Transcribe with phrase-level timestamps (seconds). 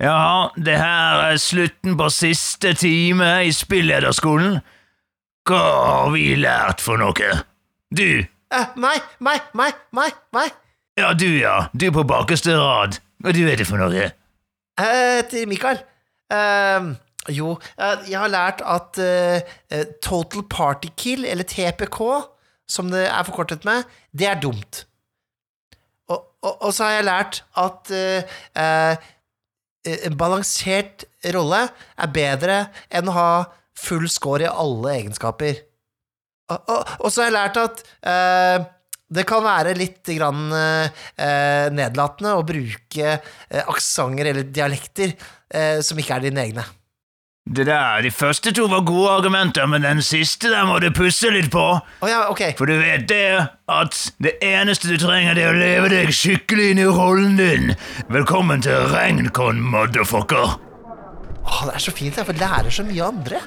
[0.00, 4.60] Ja, det her er slutten på siste time i spillederskolen.
[5.48, 7.32] Hva har vi lært for noe?
[7.90, 10.54] Du, Eh, meg, meg, meg, meg, meg.
[10.98, 12.98] ja du ja, du på bakerste rad.
[13.22, 14.08] Hva du er det for noe?
[14.80, 15.78] Eh, til Mikael.
[16.34, 16.88] Eh,
[17.36, 22.00] jo, jeg har lært at eh, Total Party Kill, eller TPK,
[22.66, 24.84] som det er forkortet med, det er dumt.
[26.10, 29.10] Og, og, og så har jeg lært at uh, eh,
[29.86, 32.58] en balansert rolle er bedre
[32.92, 33.30] enn å ha
[33.80, 35.62] full score i alle egenskaper.
[36.50, 38.68] Og, og, og så har jeg lært at eh,
[39.10, 45.98] det kan være litt grann, eh, nedlatende å bruke eh, aksenter eller dialekter eh, som
[45.98, 46.66] ikke er dine egne.
[47.50, 51.32] Det der, De første to var gode argumenter, men den siste der må du pusse
[51.34, 51.64] litt på.
[51.82, 52.44] Oh, ja, ok.
[52.58, 56.70] For du vet det at det eneste du trenger, det er å leve deg skikkelig
[56.70, 57.74] inn i rollen din.
[58.06, 60.58] Velkommen til Regncon, motherfucker.
[61.42, 63.42] Åh, det er så fint, jeg får lære så mye andre.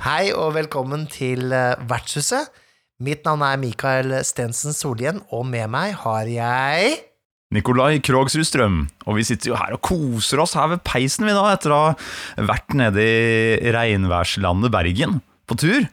[0.00, 2.46] Hei og velkommen til eh, Vertshuset.
[3.04, 6.94] Mitt navn er Mikael Stensen Solhjell, og med meg har jeg
[7.52, 11.34] Nikolai Krogsrud Strøm, og vi sitter jo her og koser oss her ved peisen vi
[11.36, 15.84] da, etter å ha vært nede i regnværslandet Bergen på tur.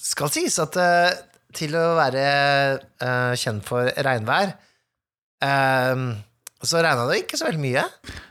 [0.00, 1.12] skal sies at uh,
[1.52, 2.24] til å være
[2.80, 4.56] uh, kjent for regnvær,
[5.44, 6.08] uh,
[6.64, 7.84] så regna det ikke så veldig mye.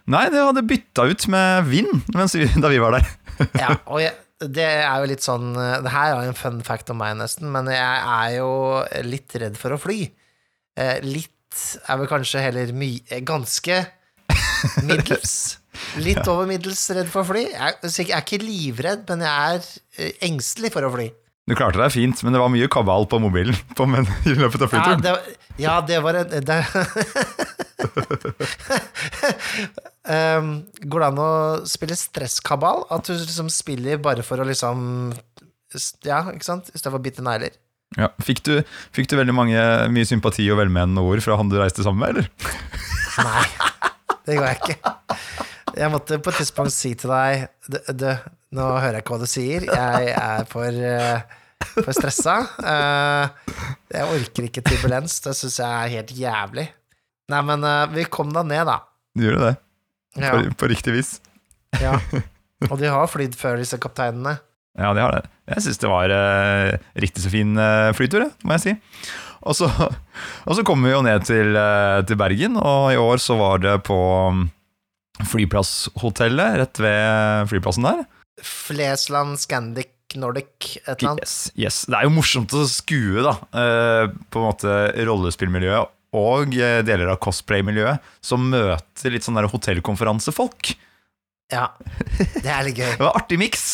[0.10, 3.18] Nei, det hadde bytta ut med vind mens vi, da vi var der.
[3.62, 6.62] Ja, og jeg, det er jo litt sånn eh, Det her er jo en fun
[6.66, 7.80] fact om meg, nesten, men jeg
[8.18, 8.50] er jo
[9.08, 10.00] litt redd for å fly.
[10.80, 11.30] Eh, litt
[11.86, 13.76] er vel kanskje heller mye Ganske
[14.90, 15.36] middels.
[16.02, 17.44] Litt over middels redd for å fly.
[17.52, 19.68] Jeg, er ikke livredd, men jeg er
[20.02, 21.10] eh, engstelig for å fly.
[21.44, 24.64] Du klarte deg fint, men det var mye kabal på mobilen på, men, i løpet
[24.64, 25.02] av Ja, flyturen.
[25.04, 26.60] var, ja, det var en det,
[30.08, 30.50] um,
[30.84, 31.32] Går det an å
[31.70, 32.86] spille stresskabal?
[32.94, 35.12] At du liksom spiller bare for å liksom
[36.06, 36.72] Ja, ikke sant?
[36.74, 37.56] I stedet for å bite negler?
[38.00, 38.10] Ja.
[38.26, 38.56] Fikk, du,
[38.96, 39.64] fikk du veldig mange,
[39.94, 42.26] mye sympati og velmenende ord fra han du reiste sammen med, eller?
[43.22, 43.44] Nei,
[44.26, 44.96] det går jeg ikke.
[45.74, 47.48] Jeg måtte på et tidspunkt si til deg
[47.98, 48.10] du,
[48.54, 49.66] Nå hører jeg ikke hva du sier.
[49.66, 52.36] Jeg er for, uh, for stressa.
[52.62, 53.56] Uh,
[53.90, 55.16] jeg orker ikke turbulens.
[55.26, 56.68] Det syns jeg er helt jævlig.
[57.32, 58.82] Nei, men uh, vi kom da ned, da.
[59.16, 59.56] Du gjorde det,
[60.20, 61.18] Ja, på, på riktig vis.
[61.82, 61.98] ja.
[62.72, 64.38] Og de har flydd før, disse kapteinene.
[64.80, 65.26] Ja, de har det.
[65.52, 66.70] Jeg syns det var uh,
[67.04, 68.74] riktig så fin uh, flytur, må jeg si.
[69.44, 69.68] Og så,
[70.48, 71.58] og så kom vi jo ned til,
[72.08, 73.98] til Bergen, og i år så var det på
[74.32, 74.46] mm,
[75.28, 78.06] flyplasshotellet rett ved flyplassen der.
[78.44, 81.28] Flesland, Scandic, Nordic, et eller annet.
[81.28, 81.82] Yes, yes.
[81.90, 87.20] Det er jo morsomt å skue da, på en måte rollespillmiljøet og eh, deler av
[87.24, 90.74] cosplay-miljøet som møter litt sånn hotellkonferansefolk.
[91.54, 91.68] Ja,
[92.40, 92.94] det er litt gøy.
[92.96, 93.66] Det var artig miks.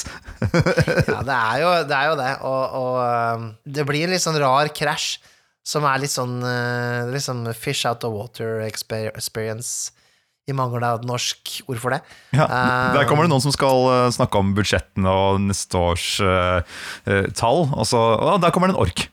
[0.42, 1.96] Ja, det er jo det.
[1.96, 2.32] Er jo det.
[2.48, 2.98] Og, og
[3.40, 5.20] um, det blir en litt sånn rar krasj
[5.70, 9.92] som er litt sånn uh, litt sånn fish out of water experience,
[10.50, 12.02] i mangel av norsk ord for det.
[12.34, 16.08] Ja, Eh, der kommer det noen som skal eh, snakke om budsjettene og neste års
[16.26, 16.64] eh,
[17.06, 19.06] eh, tall, og så og der kommer det en ork.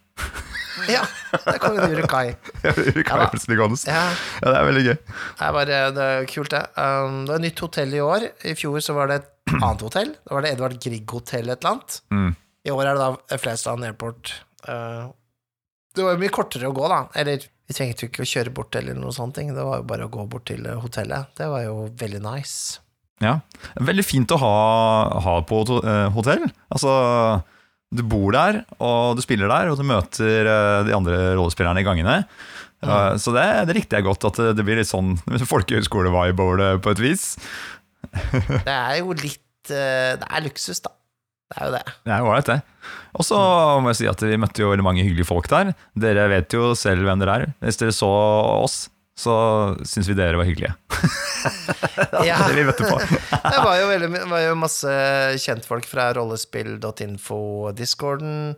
[0.92, 1.02] Ja,
[1.46, 2.34] der kommer en Urukai.
[2.64, 3.78] Urukai plutselig gående.
[3.88, 4.04] Ja,
[4.42, 4.94] Ja, det er veldig gøy.
[4.96, 6.62] det er, bare, det er kult, det.
[6.76, 8.28] Um, det er nytt hotell i år.
[8.44, 9.30] I fjor så var det et
[9.62, 10.14] annet hotell.
[10.26, 12.00] Da var det Edvard Grieg-hotell et eller annet.
[12.12, 12.30] Mm.
[12.66, 14.34] I år er det da Flesland Airport.
[14.68, 15.08] Uh,
[15.96, 17.04] det var jo mye kortere å gå, da.
[17.16, 19.34] Eller vi trengte jo ikke å kjøre bort eller noe sånt.
[19.38, 19.54] ting.
[19.56, 21.32] Det var jo bare å gå bort til eh, hotellet.
[21.38, 22.82] Det var jo veldig nice.
[23.24, 23.38] Ja.
[23.80, 24.52] Veldig fint å ha,
[25.24, 26.44] ha på eh, hotell.
[26.70, 26.92] Altså,
[27.94, 31.86] du bor der, og du spiller der, og du møter eh, de andre rollespillerne i
[31.86, 32.20] gangene.
[32.84, 33.16] Mm.
[33.18, 35.14] Så det, det likte jeg godt, at det, det blir litt sånn
[35.52, 37.28] folkehøyskole-vibe over det på et vis.
[38.66, 40.92] Det er jo litt eh, Det er luksus, da.
[41.50, 41.94] Det er jo det.
[42.06, 42.92] Det er ålreit, det.
[43.16, 43.38] Og så
[43.82, 45.72] må jeg si at vi møtte jo veldig mange hyggelige folk der.
[45.98, 47.52] Dere vet jo selv hvem dere er.
[47.64, 48.10] Hvis dere så
[48.62, 48.78] oss,
[49.16, 49.34] så
[49.88, 50.74] syns vi dere var hyggelige.
[52.26, 52.40] Ja.
[52.48, 52.64] Det vi.
[53.52, 54.90] Det var jo, veldig, var jo masse
[55.38, 57.38] kjentfolk fra rollespill.info,
[57.76, 58.56] discorden,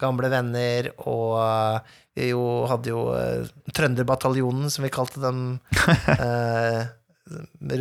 [0.00, 5.42] gamle venner, og eh, vi jo hadde jo eh, Trønderbataljonen, som vi kalte dem,
[6.16, 6.80] eh,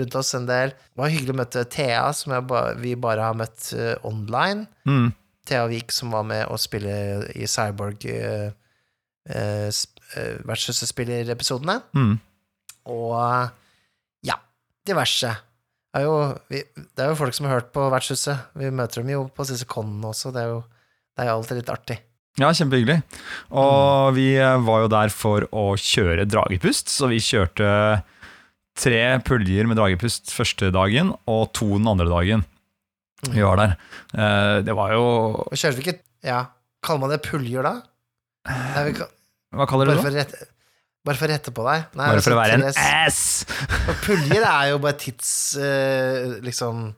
[0.01, 0.75] rundt oss en del.
[0.75, 4.67] Det var hyggelig å møte Thea, som ba, vi bare har møtt uh, online.
[4.85, 5.13] Mm.
[5.47, 6.97] Thea Vik, som var med å spille
[7.39, 8.03] i Cyborg
[9.29, 11.79] Uh, sp- uh, vertshusspillerepisodene.
[11.97, 12.15] Mm.
[12.89, 13.49] Og eh,
[14.25, 14.35] ja,
[14.87, 15.29] diverse.
[15.89, 16.13] Det er, jo,
[16.49, 16.61] vi,
[16.95, 18.47] det er jo folk som har hørt på Vertshuset.
[18.57, 20.31] Vi møter dem jo på disse konene også.
[20.33, 20.61] Det er jo,
[21.17, 21.97] det er alltid litt artig.
[22.39, 22.99] Ja, kjempehyggelig.
[23.59, 27.69] Og vi eh, var jo der for å kjøre dragepust, så vi kjørte
[28.79, 32.45] tre puljer med dragepust første dagen, og to den andre dagen.
[33.27, 33.73] Vi var der.
[34.63, 35.03] Det var jo
[35.51, 36.45] kjørte vi ikke Ja,
[36.85, 37.73] kaller man det puljer da?
[38.47, 39.11] Nei, vi, kan-
[39.55, 40.05] Hva kaller du bare, det?
[40.05, 40.49] for å rette,
[41.07, 41.85] bare for å rette på deg.
[41.97, 42.65] Nei, Bare for å altså, være en
[43.07, 43.21] ass!
[44.05, 45.31] Puljer er jo bare tids...
[45.57, 46.89] eh, liksom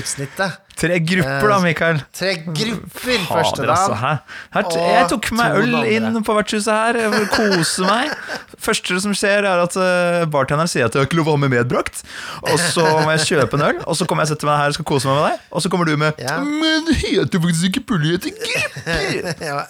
[0.00, 0.58] utsnittet.
[0.80, 1.98] Tre grupper, da, Mikael.
[2.16, 3.98] Tre grupper første altså, dag.
[4.00, 4.12] hæ?
[4.54, 6.98] Her, jeg tok meg øl inn på vertshuset her.
[7.02, 8.14] Jeg vil kose meg.
[8.60, 11.42] Første som skjer, er at uh, bartenderen sier at jeg har ikke lov å ha
[11.44, 12.00] med medbrakt.
[12.46, 14.72] Og så må jeg kjøpe en øl, og så kommer jeg og setter meg her
[14.72, 15.44] og skal kose meg med deg.
[15.52, 16.40] Og så kommer du med Ja.
[16.40, 19.46] Men det heter faktisk ikke pulje, det heter grupper!
[19.50, 19.62] ja,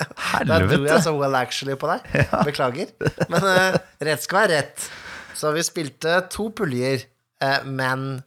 [0.47, 2.19] da dro jeg så well actually på deg.
[2.47, 2.95] Beklager.
[3.27, 4.91] Men uh, rett skal være rett.
[5.35, 7.09] Så vi spilte to puljer,
[7.43, 8.21] uh, men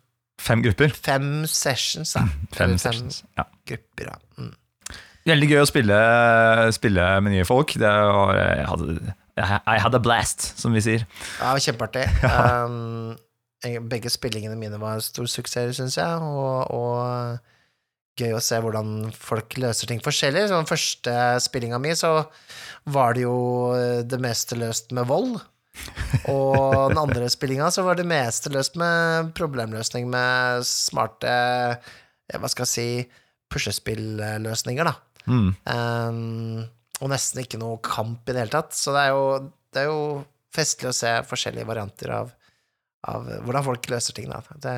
[0.43, 0.91] Fem grupper.
[1.05, 2.25] fem sessions, da.
[2.51, 3.21] Fem Eller sessions.
[3.39, 3.45] Ja.
[3.69, 4.17] grupper, da.
[4.41, 4.53] Mm.
[5.23, 5.97] Veldig gøy å spille,
[6.75, 7.77] spille med nye folk.
[7.79, 11.05] Det var, jeg hadde, I had a blast, som vi sier.
[11.39, 12.07] Ja, Kjempeartig.
[12.25, 12.65] Ja.
[12.67, 13.15] Um,
[13.87, 19.55] begge spillingene mine var stor suksess, syns jeg, og, og gøy å se hvordan folk
[19.63, 20.49] løser ting forskjellig.
[20.49, 21.13] Så den første
[21.45, 22.25] spillinga mi, så
[22.91, 23.37] var det jo
[24.03, 25.37] det meste løst med vold.
[26.29, 31.33] Og den andre spillinga så var det meste løst med problemløsning med smarte
[32.33, 32.87] Hva skal jeg si
[33.53, 34.93] puslespillløsninger, da.
[35.29, 35.49] Mm.
[35.69, 36.63] Um,
[37.03, 38.73] og nesten ikke noe kamp i det hele tatt.
[38.77, 39.27] Så det er jo,
[39.73, 40.01] det er jo
[40.53, 42.33] festlig å se forskjellige varianter av,
[43.09, 44.31] av hvordan folk løser ting.
[44.31, 44.41] Da.
[44.55, 44.75] Det,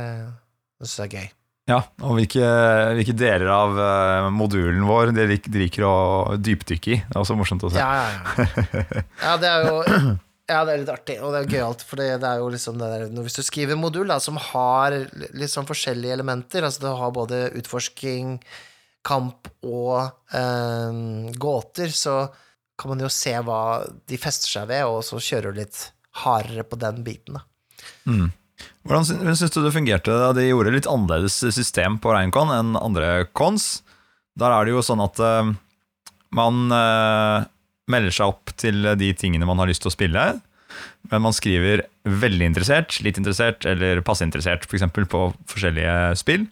[0.81, 1.33] det syns jeg er gøy.
[1.65, 2.49] Ja, og hvilke,
[2.93, 5.95] hvilke deler av eh, modulen vår de liker å
[6.37, 6.99] dypdykke i.
[7.01, 7.81] Det er også morsomt å se.
[7.81, 8.83] Ja, ja, ja.
[9.25, 9.79] ja, det er jo
[10.49, 12.77] ja, det er litt artig, og det er gøyalt, for det, det er jo liksom
[12.77, 14.93] det der Hvis du skriver en modul da, som har
[15.33, 18.35] litt sånn forskjellige elementer, altså det har både utforsking,
[19.05, 20.99] kamp og eh,
[21.41, 22.15] gåter, så
[22.77, 23.59] kan man jo se hva
[24.09, 25.81] de fester seg ved, og så kjører du litt
[26.23, 27.45] hardere på den biten, da.
[28.09, 28.29] Mm.
[28.85, 32.53] Hvordan sy- hvordan syns du det fungerte da de gjorde litt annerledes system på Reincon
[32.53, 33.81] enn andre cons?
[34.39, 35.49] Der er det jo sånn at eh,
[36.35, 37.45] man eh,
[37.91, 40.25] melder seg opp til de tingene man har lyst til å spille,
[41.11, 46.47] men man skriver 'veldig interessert', 'litt interessert' eller 'passe interessert' for eksempel, på forskjellige spill.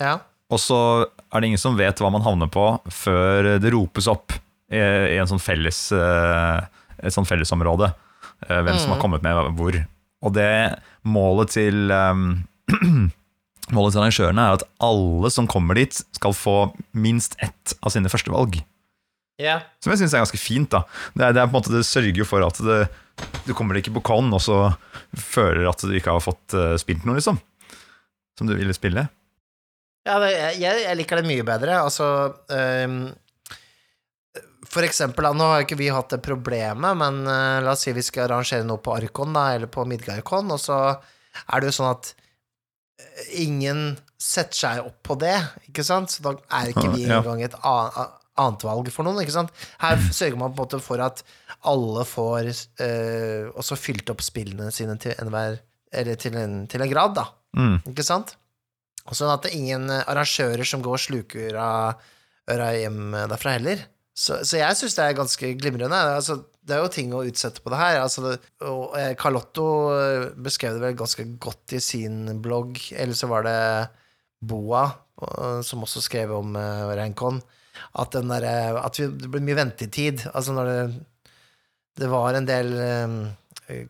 [0.00, 0.18] Ja.
[0.50, 4.32] Og så er det ingen som vet hva man havner på før det ropes opp
[4.72, 6.60] i, i en sånn felles, eh,
[7.04, 7.94] et sånn fellesområde.
[8.48, 9.02] eh, Hvem som har Mhm.
[9.02, 9.86] kommet med hvor.
[10.22, 12.44] Og det målet til um,
[13.70, 18.08] Målet til arrangørene er at alle som kommer dit, skal få minst ett av sine
[18.10, 18.64] førstevalg.
[19.40, 19.56] Ja.
[19.80, 20.70] Som jeg syns er ganske fint.
[20.74, 20.82] da
[21.16, 22.80] Det, det måte det sørger for at det,
[23.46, 24.58] du kommer ikke på con og så
[25.16, 27.40] føler at du ikke har fått uh, spilt noe, liksom.
[28.38, 29.06] Som du ville spille.
[30.08, 31.80] Ja, jeg, jeg liker det mye bedre.
[31.84, 32.06] Altså
[32.48, 32.94] um
[34.70, 38.04] For eksempel, nå har ikke vi hatt det problemet, men uh, la oss si vi
[38.06, 40.76] skal arrangere noe på Arkon, da, eller på Midgarcon og så
[41.50, 42.12] er det jo sånn at
[43.00, 43.80] eh, ingen
[44.20, 45.34] setter seg opp på det,
[45.70, 46.10] ikke sant?
[46.14, 49.54] Så da er ikke vi engang et a- a- annet valg for noen, ikke sant?
[49.82, 51.22] Her sørger man på en måte for at
[51.68, 55.60] alle får eh, også fylt opp spillene sine til enhver
[55.92, 57.24] Eller til en, til en grad, da.
[57.58, 57.80] Mm.
[57.90, 58.36] Ikke sant?
[59.10, 63.82] Sånn at det er ingen eh, arrangører som går og sluker øra hjem derfra heller.
[64.14, 65.98] Så, så jeg syns det er ganske glimrende.
[66.14, 67.98] Altså, det er jo ting å utsette på det her.
[68.04, 68.38] Altså, det,
[68.70, 69.66] og eh, Carlotto
[70.38, 73.60] beskrev det vel ganske godt i sin blogg, eller så var det
[74.40, 74.86] Boa,
[75.66, 76.54] som også skrev om
[76.96, 77.42] Reincon,
[77.94, 80.26] at, den der, eh, at vi, det ble mye ventetid.
[80.34, 80.80] Altså når det,
[82.00, 83.16] det var en del um,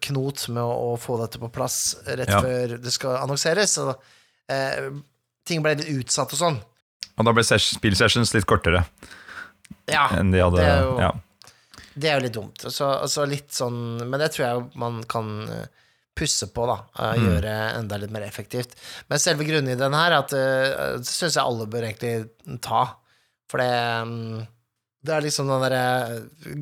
[0.05, 2.41] knot med å, å få dette på plass rett Ja.
[2.45, 3.77] før det skal annonseres.
[3.79, 4.91] Så uh,
[5.47, 6.61] ting ble litt utsatt og sånn.
[7.21, 8.85] Og da ble ses- spillsessions litt kortere
[9.91, 11.11] Ja, enn de hadde det er jo- ja.
[11.95, 12.65] det er jo litt dumt.
[12.73, 15.67] Så, altså litt sånn Men det tror jeg man kan eh,
[16.17, 16.79] pusse på, da.
[16.99, 17.27] eh, Mm.
[17.29, 18.75] Gjøre enda litt mer effektivt.
[19.09, 22.83] Men selve grunnideen her, at uh, syns jeg alle bør egentlig ta.
[23.51, 23.71] For det
[24.07, 24.45] mm,
[25.07, 25.85] Det er liksom den derre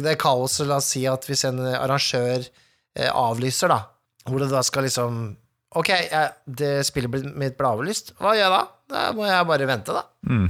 [0.01, 3.83] Det er kaoset, la oss si at hvis en arrangør eh, avlyser, da,
[4.29, 5.37] hvor det da skal liksom
[5.77, 8.15] Ok, jeg, det spillet mitt ble avlyst.
[8.17, 8.61] Hva gjør jeg da?
[8.89, 10.07] Da må jeg bare vente, da.
[10.25, 10.47] Mm.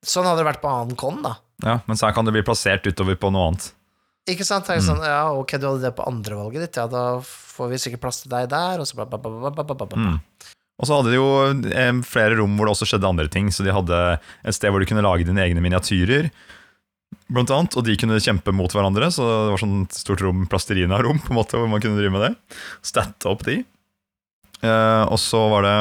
[0.00, 1.34] Sånn hadde det vært på annen con, da.
[1.62, 3.66] ja, men så kan det bli plassert utover på noe annet.
[4.32, 4.64] Ikke sant?
[4.70, 7.82] Det er sånn, ja, ok, du hadde det på andrevalget ditt, ja, da får vi
[7.84, 9.98] sikkert plass til deg der, og så bla, bla, bla, bla, bla, bla.
[9.98, 10.18] Mm.
[10.82, 11.26] Og så hadde de jo
[11.70, 14.82] eh, flere rom hvor det også skjedde andre ting, så de hadde et sted hvor
[14.82, 16.28] du kunne lage dine egne miniatyrer.
[17.32, 19.08] blant annet, og de kunne kjempe mot hverandre.
[19.14, 22.12] Så det var sånn et stort rom, plasterina-rom, på en måte, hvor man kunne drive
[22.12, 22.32] med det.
[22.84, 23.60] Statte opp de.
[24.62, 25.76] Eh, og så var det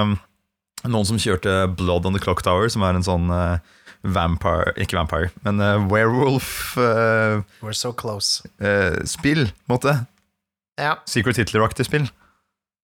[0.91, 3.60] noen som kjørte Blood on the Clock Tower, som er en sånn eh,
[4.01, 8.41] vampire Ikke vampire, men eh, werewolf-spill, We're so close.
[8.58, 9.93] på en måte.
[10.81, 12.08] Ja, Secret Hitler-aktig spill.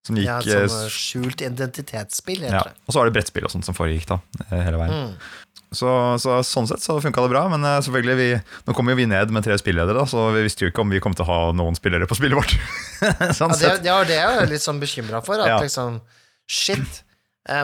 [0.07, 2.53] Som gikk ja et eh, sånn eh, skjult identitetsspill, ja.
[2.53, 2.85] heter det.
[2.85, 5.09] Og så var det brettspill og sånt som foregikk da, eh, hele veien.
[5.09, 5.33] Mm.
[5.75, 5.89] Så,
[6.23, 8.27] så sånn sett så funka det bra, men selvfølgelig vi,
[8.69, 10.93] nå kom jo vi ned med tre spilledere, da, så vi visste jo ikke om
[10.95, 12.55] vi kom til å ha noen spillere på spillet vårt.
[13.39, 15.43] sånn Ja, det, det var det jeg var litt sånn bekymra for.
[15.43, 15.59] At Ja.
[15.65, 15.99] liksom
[16.47, 17.01] Shit.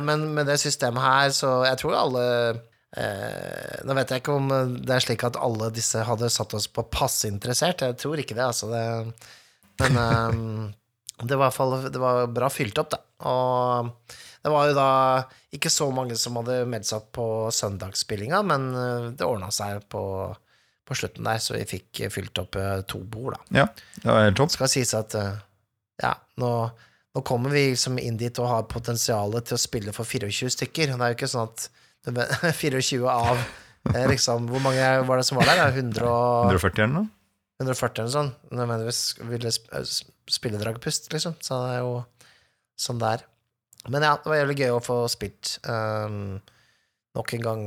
[0.04, 2.24] Men med det systemet her, så jeg tror alle
[3.00, 6.68] eh, Nå vet jeg ikke om det er slik at alle disse hadde satt oss
[6.68, 7.84] på passe interessert.
[7.84, 8.68] Jeg tror ikke det, altså.
[8.74, 8.84] Det,
[9.80, 10.34] men eh,
[11.30, 13.00] det var i hvert fall det var bra fylt opp, da.
[13.30, 14.88] Og det var jo da
[15.56, 19.86] ikke så mange som hadde meldt seg opp på søndagsspillinga, men eh, det ordna seg
[19.92, 20.03] på,
[20.84, 23.62] på slutten der, så vi fikk fylt opp eh, to bord, da.
[23.62, 23.68] Ja,
[24.01, 24.51] det var helt topp.
[24.56, 25.39] Skal sies at eh,
[26.03, 26.12] ja,
[26.44, 26.51] nå,
[27.15, 30.92] nå kommer vi liksom inn dit og har potensialet til å spille for 24 stykker.
[30.92, 31.70] Det er jo ikke sånn at
[32.60, 33.39] 24 av
[34.12, 35.62] liksom, Hvor mange var det som var der?
[35.62, 37.12] Ja, 100 og, 140 eller noe?
[37.63, 38.32] 140 eller sånn.
[38.53, 39.93] Nødvendigvis ville eh,
[40.32, 41.38] spille dragpust, liksom.
[41.43, 41.96] Så det er jo
[42.79, 43.25] sånn det er.
[43.91, 45.58] Men ja, det var jævlig gøy å få spilt.
[45.67, 46.38] Um,
[47.17, 47.63] nok en gang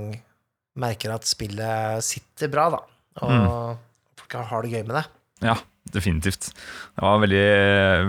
[0.81, 2.83] merker at spillet sitter bra, da.
[3.25, 5.05] Og folk har det gøy med det.
[5.45, 5.57] Ja,
[5.93, 6.51] definitivt.
[6.97, 7.47] Det var en veldig,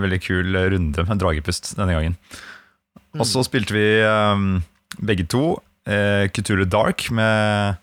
[0.04, 2.16] veldig kul runde med dragepust denne gangen.
[3.18, 4.62] Og så spilte vi um,
[5.04, 7.78] begge to uh, Cthulhu Dark med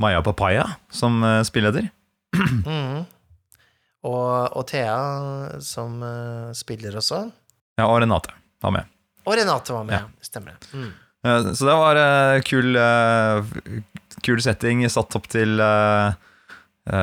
[0.00, 1.90] Maya Papaya som uh, spilleder.
[2.36, 3.04] Mhm.
[4.06, 4.96] Og, og Thea,
[5.64, 7.24] som uh, spiller også.
[7.80, 8.32] Ja, og Renate
[8.62, 8.92] var med.
[9.26, 10.06] Og Renate var med, Ja.
[10.24, 10.70] stemmer det.
[10.72, 10.92] Mm.
[11.26, 12.78] Uh, så det var uh, kul,
[14.22, 15.58] kul setting satt opp til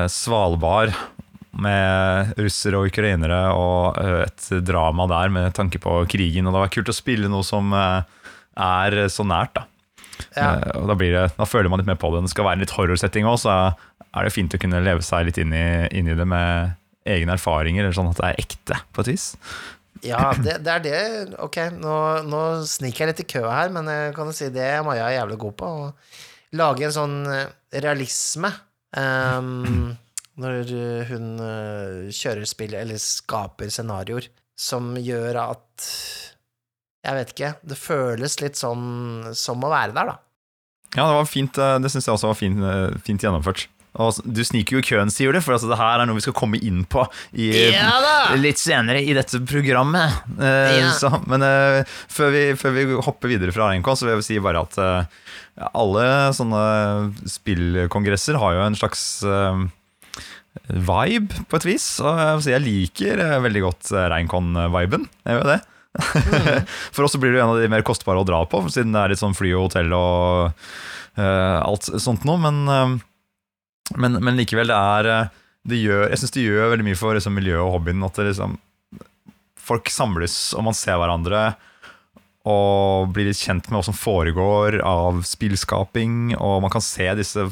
[0.08, 0.94] Svalbard
[1.60, 6.48] med russere og ukrainere og et drama der med tanke på krigen.
[6.48, 9.66] Og det var kult å spille noe som er så nært, da.
[10.38, 10.48] Ja.
[10.80, 12.24] Og da, blir det, da føler man litt mer på det.
[12.24, 13.52] Det skal være en litt horrorsetting òg, så
[14.14, 17.36] er det fint å kunne leve seg litt inn i, inn i det med egne
[17.36, 19.30] erfaringer, eller sånn at det er ekte, på et vis.
[20.04, 21.00] Ja, det, det er det.
[21.44, 21.96] Ok, nå,
[22.28, 25.18] nå sniker jeg litt i køa her, men jeg kan jo si det Maja er
[25.20, 25.72] jævlig god på.
[25.86, 27.50] Å lage en sånn eh,
[27.84, 28.52] realisme
[28.94, 29.94] Um,
[30.42, 30.70] når
[31.10, 35.86] hun eh, kjører spill, eller skaper scenarioer, som gjør at
[37.04, 37.50] Jeg vet ikke.
[37.68, 40.16] Det føles litt sånn som å være der, da.
[40.94, 42.62] Ja, det var fint, det syns jeg også var fint,
[43.04, 43.66] fint gjennomført.
[44.02, 46.24] Og du sniker jo i køen, sier du, for altså, det her er noe vi
[46.24, 47.92] skal komme inn på i, Ja!
[48.40, 50.16] Litt senere i dette programmet.
[50.34, 50.88] Eh, Ja.
[50.98, 54.40] så, men eh, før, vi, før vi hopper videre fra RNK, så vil jeg si
[54.42, 55.22] bare at eh,
[55.70, 56.64] alle sånne
[57.30, 59.62] spillkongresser har jo en slags eh,
[60.74, 61.86] vibe, på et vis.
[62.02, 65.06] Og jeg, liker eh, veldig godt eh, Reinkon-viben.
[65.26, 65.60] Jeg gjør det.
[66.94, 69.02] For oss blir det jo en av de mer kostbare å dra på, siden det
[69.04, 70.50] er litt sånn fly og hotell og
[71.18, 72.40] uh, alt sånt noe.
[72.42, 72.94] Men, eh,
[74.00, 75.32] men, men likevel, det er eh,
[75.64, 78.02] det gjør, Jeg syns det gjør veldig mye for liksom, miljøet og hobbyen.
[78.04, 78.58] At det liksom
[79.64, 81.54] folk samles og man ser hverandre
[82.44, 87.46] og blir litt kjent med hva som foregår av spillskaping, og man kan se disse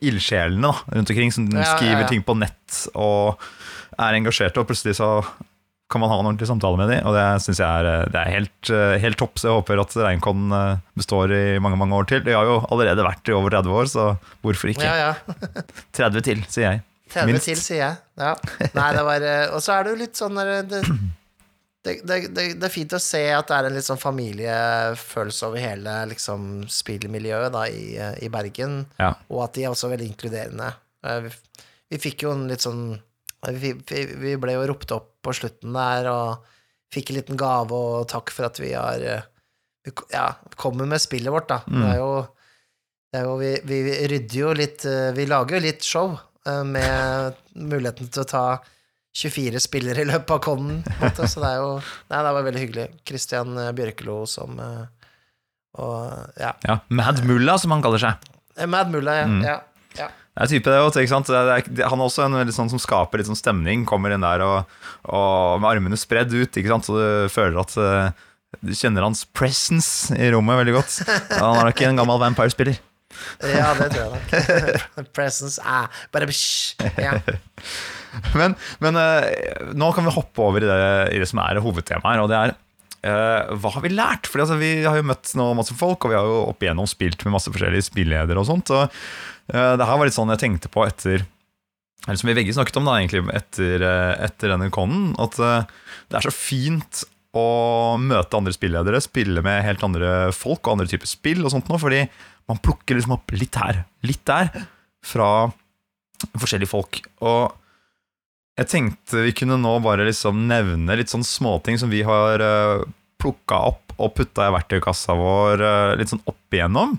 [0.00, 2.08] ildsjelene rundt omkring som Ja, ja, skriver ja.
[2.08, 3.42] ting på nett og
[3.98, 5.10] er engasjerte, og plutselig så
[5.88, 8.32] kan man ha en ordentlig samtale med dem, og det syns jeg er, det er
[8.34, 9.38] helt, eh, helt topp.
[9.40, 12.20] Så jeg håper at Reinkon eh, består i mange mange år til.
[12.26, 14.04] De har jo allerede vært i over 30 år, så
[14.44, 14.84] hvorfor ikke?
[14.84, 15.38] Ja, ja.
[15.98, 16.82] 30 til, sier jeg.
[17.14, 17.48] 30 Minst.
[17.48, 17.96] til, sier jeg.
[18.20, 18.34] Ja.
[18.76, 20.82] Nei, det var eh, Og så er det jo litt sånn der, det,
[21.88, 25.62] det, det, det, er fint å se at det er en litt sånn familiefølelse over
[25.62, 29.14] hele liksom, spillmiljøet da, i, eh, i Bergen, Ja.
[29.32, 30.72] og at de er også veldig inkluderende.
[31.06, 31.32] Eh, Vi,
[31.96, 32.98] vi fikk jo en litt sånn
[33.46, 33.72] vi,
[34.18, 36.54] vi, ble jo ropt opp på slutten der, og
[36.94, 39.28] fikk en liten gave, og takk for at vi har eh,
[39.86, 41.60] vi, Ja, kommer med spillet vårt, da.
[41.68, 42.10] Det er jo,
[43.12, 43.78] det er jo vi, vi
[44.10, 48.44] rydder jo litt eh, Vi lager jo litt show eh, med muligheten til å ta
[49.18, 52.34] 24 spillere i løpet av konden, på en måte, så det er jo Nei, det
[52.36, 52.88] var veldig hyggelig.
[53.06, 55.94] Christian eh, Bjørkelo som Og
[56.42, 56.52] ja.
[56.66, 58.30] Ja, Mad Mulla, som han kaller seg.
[58.66, 59.26] Mad Mulla, ja.
[59.30, 59.42] Mm.
[59.46, 59.60] ja.
[60.38, 61.30] Det er type det også, ikke sant?
[61.34, 61.38] Det
[61.82, 63.82] er, han er også en veldig sånn som skaper litt sånn stemning.
[63.88, 64.76] Kommer inn der og,
[65.10, 66.86] og med armene spredd ut, ikke sant?
[66.86, 68.20] så du føler at eh,
[68.62, 71.00] du kjenner hans presence i rommet veldig godt.
[71.40, 72.78] Han er nok en gammel Vampire-spiller.
[73.50, 75.08] Ja, det tror jeg nok.
[75.16, 76.86] Presence ah, Bare bsj.
[77.02, 77.18] Ja.
[78.38, 80.78] Men, men eh, nå kan vi hoppe over i det,
[81.12, 82.54] i det som er hovedtemaet her, og det er
[83.06, 84.28] eh, hva har vi lært?
[84.30, 86.88] Fordi altså, Vi har jo møtt nå masse folk, og vi har jo opp igjennom
[86.90, 88.72] spilt med masse forskjellige spilledere og sånt.
[88.74, 91.26] Og uh, det her var litt sånn jeg tenkte på etter
[92.06, 95.66] eller som vi begge snakket om da, egentlig etter, eh, etter denne konen, at uh,
[96.08, 97.02] det er så fint
[97.36, 101.68] å møte andre spilledere, spille med helt andre folk og andre typer spill og sånt
[101.68, 102.04] nå, fordi
[102.48, 104.48] man plukker liksom opp litt her, litt der,
[105.04, 105.50] fra
[106.38, 107.02] forskjellige folk.
[107.20, 107.52] Og
[108.58, 112.82] jeg tenkte vi kunne nå bare liksom nevne litt sånn småting som vi har uh,
[113.22, 116.92] plukka opp og putta i verktøykassa vår eh, litt sånn opp igjennom,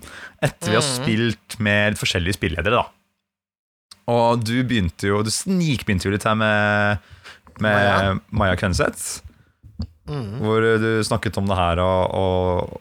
[0.44, 0.96] etter vi har Mhm.
[0.98, 2.84] spilt med litt forskjellige spilledere, da.
[4.12, 7.00] Og du begynte jo, du snikbegynte jo litt her med,
[7.64, 8.20] med Maja.
[8.36, 9.22] Maja Kvenseth.
[10.10, 10.42] Mm.
[10.44, 11.90] Hvor du snakket om det her å,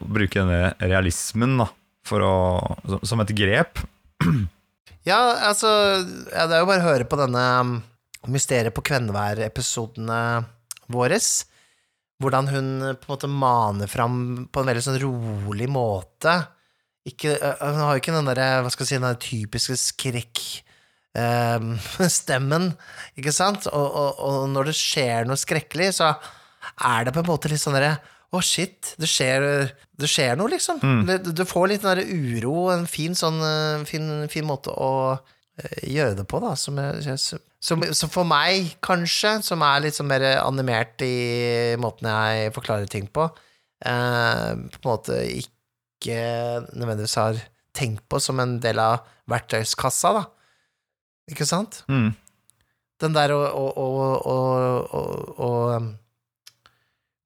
[0.03, 1.69] bruke denne realismen da,
[2.03, 2.33] for å,
[3.07, 3.79] som- et grep.
[5.07, 5.69] Ja, altså
[6.03, 7.69] Det er jo bare å høre på denne um,
[8.27, 10.19] Mysteriet på Kvenvær-episodene
[10.91, 11.45] våres.
[12.19, 12.67] Hvordan hun
[12.99, 16.33] på en måte maner fram på en veldig sånn rolig måte.
[17.07, 22.65] Ikke, hun har jo ikke den der, hva skal jeg si, den typiske skrekk-stemmen,
[23.17, 23.67] ikke sant?
[23.71, 26.07] Og, og, og når det skjer noe skrekkelig, så
[26.85, 27.95] er det på en måte litt sånn derre
[28.29, 29.41] å, shit, det skjer,
[29.97, 30.77] det skjer noe, liksom.
[31.07, 35.17] Du, du får litt den der uro, en fin sånn eh, fin, fin måte å
[35.17, 36.53] eh, gjøre det på, da.
[36.59, 37.17] Som, jeg,
[37.59, 42.87] som, som for meg, kanskje, som er litt sånn mer animert i måten jeg forklarer
[42.91, 43.27] ting på,
[43.83, 46.19] eh, på en måte ikke
[46.71, 47.35] nødvendigvis har
[47.75, 50.23] tenkt på som en del av verktøyskassa, da.
[51.29, 51.83] Ikke sant?
[51.91, 52.15] Mm.
[52.99, 53.87] Den der å, å,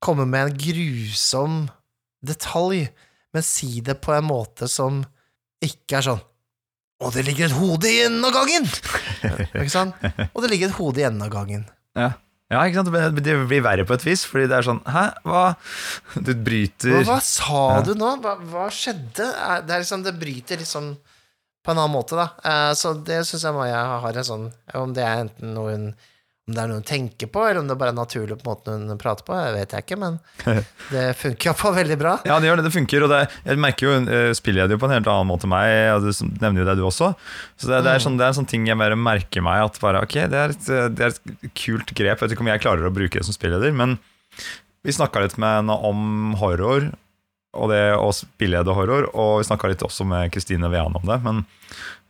[0.04, 1.70] komme med en grusom
[2.26, 2.90] detalj,
[3.34, 5.04] men si det på en måte som
[5.64, 6.22] ikke er sånn
[7.02, 8.68] Å, det ligger et hode i enden av gangen!
[9.58, 9.96] ikke sant?
[10.34, 11.66] Og det ligger et hode i enden av gangen.
[11.98, 12.12] Ja.
[12.54, 12.92] ja, ikke sant?
[12.94, 15.44] Det det blir verre på et vis, fordi det er sånn Hæ, hva?
[16.16, 17.82] Du bryter Hva, hva sa Ja.
[17.86, 18.14] du nå?
[18.24, 19.28] Hva, hva skjedde?
[19.68, 20.94] Det er liksom, det bryter liksom
[21.64, 22.26] på en annen måte, da.
[22.44, 25.86] Eh, Så det syns jeg Maja har en sånn Om det er enten noe hun
[26.44, 28.90] om det er noe hun tenker på, eller om det bare er naturlig på måten
[28.92, 30.18] hun prater på, det vet jeg ikke, men
[30.94, 32.18] det funker iallfall veldig bra.
[32.28, 32.66] Ja, det gjør det.
[32.68, 33.06] Det funker.
[33.06, 35.48] Og det, jeg merker jo uh, spiller jeg det jo på en helt annen måte
[35.48, 36.12] enn meg, og du
[36.44, 37.14] nevner jo det du også.
[37.56, 39.80] Så det, det, er sånn, det er en sånn ting jeg bare merker meg at
[39.84, 42.12] bare, ok, det er, et, eh, det er et kult grep.
[42.12, 43.96] Jeg vet ikke om jeg klarer å bruke det som spilleder, men
[44.84, 46.92] vi snakka litt med henne om horror,
[47.56, 51.22] og det å spillede horror, og vi snakka litt også med Kristine Vean om det,
[51.24, 51.46] men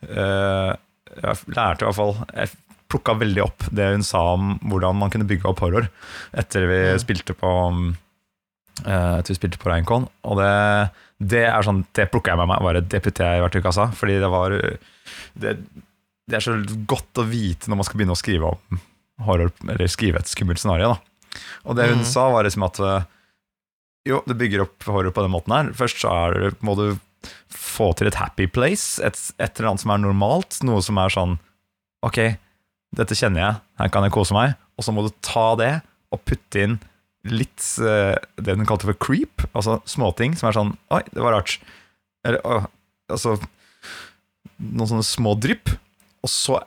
[0.09, 0.73] eh,
[1.13, 2.49] jeg lærte i hvert fall Jeg
[2.93, 5.89] plukka veldig opp det hun sa om hvordan man kunne bygge opp horror
[6.37, 7.01] etter vi Mm.
[7.01, 7.51] spilte på
[8.85, 10.07] eh, Etter vi spilte på Reinkon.
[10.29, 10.49] Og det,
[11.33, 13.89] det er sånn Det plukka jeg med meg, bare det putter jeg i verktøykassa.
[13.97, 15.55] Fordi det var det,
[16.29, 16.55] det er så
[16.89, 18.83] godt å vite når man skal begynne å skrive om
[19.27, 20.93] horror, eller skrive et skummelt scenario.
[20.95, 21.39] Da.
[21.69, 22.07] Og det hun mm.
[22.09, 23.05] sa, var liksom at eh,
[24.09, 25.69] jo, det bygger opp horror på den måten her.
[25.77, 26.87] Først så er, det- må du
[27.53, 30.57] få til et happy place, et, et eller annet som er normalt.
[30.67, 31.37] Noe som er sånn
[32.03, 32.17] Ok,
[32.93, 34.57] dette kjenner jeg, her kan jeg kose meg.
[34.77, 35.73] Og så må du ta det
[36.13, 36.77] og putte inn
[37.29, 41.37] litt eh, det hun kalte for creep, altså småting som er sånn Oi, det var
[41.37, 41.57] rart.
[42.27, 42.63] Eller å,
[43.11, 43.37] altså
[44.63, 45.71] Noen sånne små drypp.
[46.23, 46.59] Og så,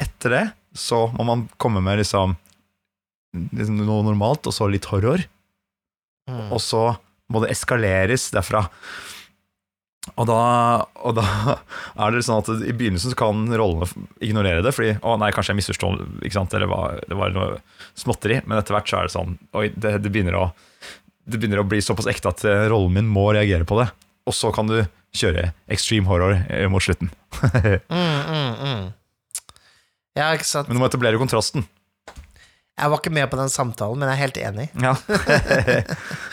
[0.00, 0.44] etter det,
[0.78, 2.36] så må man komme med liksom,
[3.52, 5.24] liksom noe normalt, og så litt horror.
[6.30, 6.46] Mm.
[6.54, 6.84] Og så
[7.32, 8.64] må det eskaleres derfra.
[10.18, 10.36] Og da,
[11.06, 11.24] og da
[12.02, 13.86] er det sånn at i begynnelsen så kan rollene
[14.20, 17.60] ignorere det, fordi 'å nei, kanskje jeg misforstår', eller hva- det var noe
[17.94, 18.40] småtteri.
[18.44, 20.52] Men etter hvert så er det sånn Oi, det, det, begynner å,
[21.26, 23.90] det begynner å bli såpass ekte at eh, rollen min må reagere på det.
[24.26, 24.80] Og så kan du
[25.14, 27.10] kjøre extreme horror eh, mot slutten.
[27.92, 28.92] Mm, mm, mm.
[30.18, 30.68] Ja, ikke sant.
[30.68, 31.64] Men du må etablere kontrasten.
[32.78, 34.68] Jeg var ikke med på den samtalen, men jeg er helt enig.
[34.82, 34.94] Ja.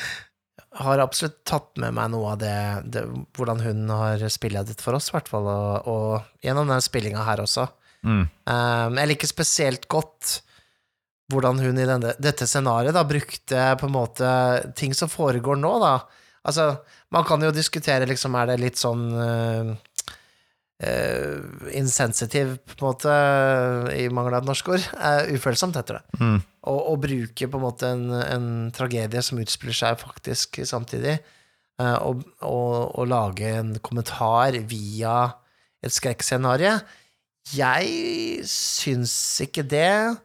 [0.80, 2.58] har absolutt tatt med meg noe av det,
[2.94, 3.04] det
[3.38, 7.44] hvordan hun har spillet for oss, i hvert fall, og, og gjennom den spillinga her
[7.44, 7.68] også.
[8.08, 8.24] Mm.
[8.48, 10.39] Um, jeg liker spesielt godt
[11.30, 14.30] hvordan hun i denne, dette scenarioet da brukte på en måte
[14.80, 15.94] ting som foregår nå, da.
[16.48, 16.72] Altså,
[17.13, 19.76] man kan jo diskutere, liksom, er det litt sånn uh, uh,
[21.76, 23.15] insensitiv, på en måte,
[24.00, 24.86] i mangel av et norsk ord?
[24.96, 26.38] Uh, ufølsomt, heter det Mm.
[26.72, 31.18] og, og bruke på en måte en, en tragedie som utspiller seg faktisk samtidig,
[31.80, 35.34] eh, og, og, og lage en kommentar via
[35.84, 36.78] et skrekkscenario.
[37.56, 39.13] Jeg syns
[39.46, 40.18] ikke det,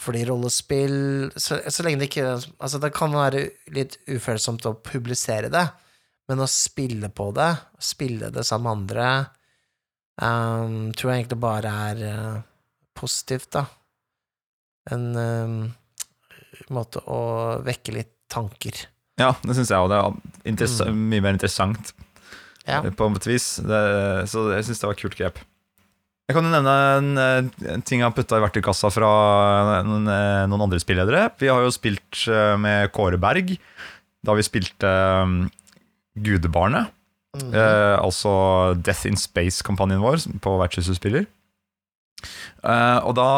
[0.00, 5.50] fordi rollespill så, så lenge det ikke Altså, det kan være litt ufølsomt å publisere
[5.52, 5.66] det,
[6.28, 7.50] men å spille på det,
[7.82, 9.10] spille det sammen med andre,
[10.22, 12.40] ehm, tror jeg egentlig bare er uh,
[12.98, 13.66] positivt, da
[14.88, 15.58] en um,
[16.72, 17.20] måte å
[17.66, 18.86] vekke litt tanker.
[19.20, 19.90] Ja, det syns jeg òg.
[19.90, 21.04] Det er mm.
[21.12, 21.92] mye mer interessant
[22.68, 22.80] Ja.
[22.82, 23.56] på et vis.
[23.64, 23.80] Det,
[24.30, 25.40] så jeg syns det var et kult grep.
[26.30, 29.08] Jeg kan jo nevne en, eh, en ting jeg har putta i verktøykassa fra
[29.82, 31.24] noen, eh, noen andre spilledere.
[31.42, 33.56] Vi har jo spilt eh, med Kåre Berg
[34.22, 34.86] da vi spilte
[35.24, 35.34] um,
[36.14, 36.92] Gudebarnet.
[37.38, 38.32] Eh, altså
[38.82, 41.28] Death in Space-kampanjen vår på Vertshuset spiller.
[42.66, 43.30] Eh, og da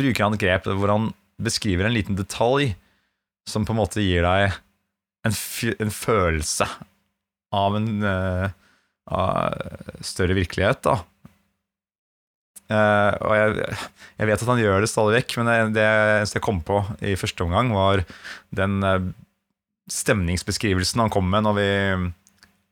[0.00, 1.12] bruker han et grep hvor han
[1.42, 2.72] beskriver en liten detalj
[3.48, 4.52] som på en måte gir deg
[5.26, 5.34] en,
[5.78, 6.66] en følelse
[7.52, 8.46] av en uh,
[9.12, 10.94] av større virkelighet, da.
[12.72, 13.66] Uh, og jeg,
[14.16, 16.80] jeg vet at han gjør det stadig vekk, men det, det eneste jeg kom på
[17.04, 18.04] i første omgang, var
[18.56, 19.10] den eh,
[19.92, 21.68] stemningsbeskrivelsen han kom med når vi,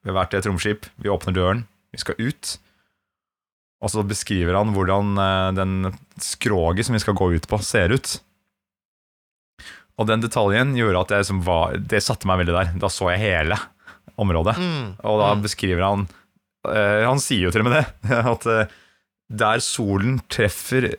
[0.05, 0.89] vi har vært i et romskip.
[1.05, 2.55] Vi åpner døren, vi skal ut.
[3.81, 5.75] Og så beskriver han hvordan eh, den
[6.21, 8.19] skroget som vi skal gå ut på, ser ut.
[10.01, 12.73] Og den detaljen gjorde at jeg liksom var, det satte meg veldig der.
[12.81, 13.59] Da så jeg hele
[14.21, 14.57] området.
[14.61, 14.87] Mm.
[15.05, 15.43] Og da Mm.
[15.45, 16.07] beskriver han
[16.69, 17.87] eh, Han sier jo til og med det,
[18.35, 18.73] at eh,
[19.31, 20.91] der solen treffer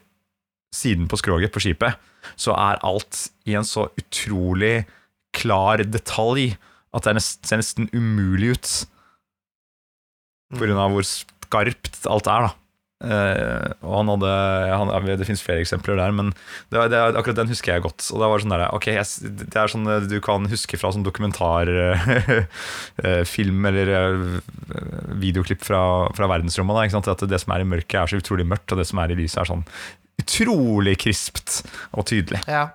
[0.73, 1.97] siden på skroget på skipet,
[2.39, 4.85] så er alt i en så utrolig
[5.35, 6.51] klar detalj
[6.91, 8.71] at det er nest, ser nesten umulig ut.
[10.51, 12.57] På grunn av hvor skarpt alt er, da.
[13.01, 14.29] Uh, og han hadde
[14.77, 16.27] han, Det finnes flere eksempler der, men
[16.69, 18.01] det, det, akkurat den husker jeg godt.
[18.13, 19.05] Og Det var sånn der, ok, jeg,
[19.41, 24.37] det er sånn eh, du kan huske fra sånn dokumentarfilm eller uh,
[25.23, 25.81] videoklipp fra,
[26.17, 26.75] fra verdensrommet.
[26.77, 27.13] Da, ikke sant?
[27.15, 29.19] At det som er i mørket, er så utrolig mørkt, og det som er i
[29.23, 29.65] lyset, er sånn
[30.21, 31.49] utrolig krispt
[31.97, 32.41] og tydelig.
[32.45, 32.65] Ja,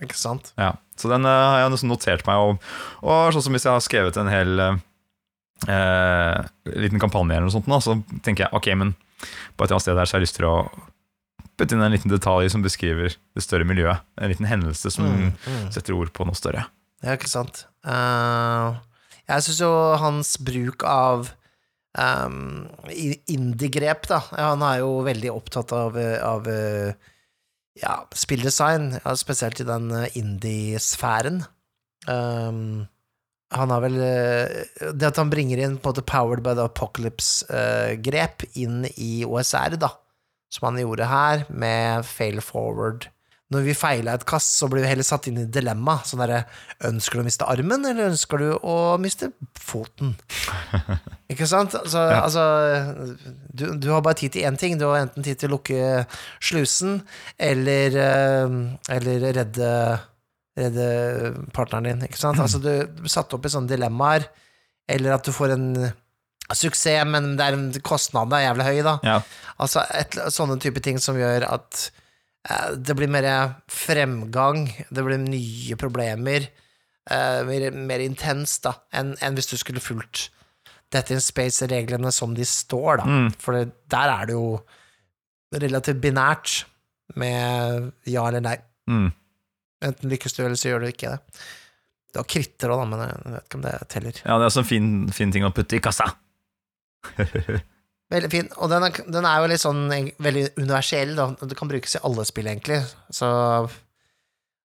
[0.00, 0.56] ikke sant?
[0.56, 2.40] Ja, så den eh, har jeg nesten notert meg.
[2.40, 2.72] Og,
[3.04, 4.80] og sånn som hvis jeg har skrevet en hel eh,
[5.68, 6.40] eh,
[6.74, 9.86] liten kampanje, eller noe sånt, da, så tenker jeg ok, men på et eller annet
[9.86, 10.56] sted der så har jeg lyst til å
[11.54, 14.02] putte inn en liten detalj som beskriver det større miljøet.
[14.18, 15.70] En liten hendelse som Mm, mm.
[15.74, 16.64] setter ord på noe større.
[17.04, 17.66] Ja, ikke sant.
[17.86, 18.74] Uh,
[19.28, 21.30] jeg syns jo hans bruk av
[21.96, 22.66] um,
[23.30, 26.96] indie-grep, da Han er jo veldig opptatt av, av eh,
[27.80, 31.42] ja, spilldesign, ja, spesielt i den eh, indie-sfæren.
[32.08, 32.86] Um,
[33.54, 36.66] han har vel eh, Det at han bringer inn på en måte Powered by the
[36.68, 39.94] Apocalypse-grep inn i OSR, da,
[40.52, 43.08] som han gjorde her, med fail forward.
[43.54, 46.00] Når vi feila et kast, så blir vi heller satt inn i dilemma.
[46.06, 46.44] Sånn derre
[46.84, 50.16] Ønsker du å miste armen, eller ønsker du å miste foten?
[51.32, 51.76] Ikke sant?
[51.78, 52.46] Altså, altså
[53.54, 54.76] du, du har bare tid til én ting.
[54.80, 56.02] Du har enten tid til å lukke
[56.42, 56.98] slusen,
[57.40, 58.58] eller, eh,
[58.98, 59.70] eller redde
[60.54, 60.86] redde
[61.54, 62.38] partneren din, ikke sant?
[62.38, 64.28] Altså, du blir satt opp i sånne dilemmaer,
[64.86, 65.68] eller at du får en
[66.52, 68.94] suksess, men det er en kostnad er jævlig høy, da.
[69.06, 69.18] Ja,
[69.62, 71.88] Altså et, sånne type ting som gjør at
[72.76, 73.26] det blir mer
[73.72, 76.48] fremgang, det blir nye problemer,
[77.10, 80.28] eh, mer, mer intenst da, enn en hvis du skulle fulgt
[80.92, 83.08] dette in space-reglene som de står, da.
[83.08, 83.28] Mm.
[83.40, 84.60] For det, der er det jo
[85.54, 86.64] relativt binært
[87.20, 88.56] med ja eller nei.
[88.90, 89.12] mm.
[89.84, 91.42] Enten lykkes du, eller så gjør du ikke det.
[92.14, 94.20] Det var kritter òg, da, men jeg vet ikke om det teller.
[94.22, 96.06] ja det er også en fin, fin ting å putte i kassa.
[98.14, 99.86] Veldig fin, og den er, den er jo litt sånn
[100.22, 101.28] veldig universell, da.
[101.40, 102.78] Det kan brukes i alle spill, egentlig.
[103.10, 103.28] Så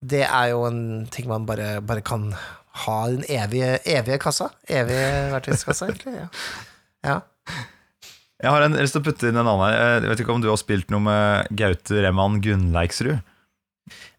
[0.03, 2.31] det er jo en ting man bare, bare kan
[2.85, 4.49] ha i den evige, evige kassa.
[4.71, 6.15] Evige verktøyskassa, egentlig.
[6.23, 6.29] Ja.
[7.09, 7.19] ja.
[8.43, 10.01] Jeg har en, lyst til å putte inn en annen her.
[10.03, 13.21] Jeg vet ikke om du har spilt noe med Gaute Reman Gunnleiksrud?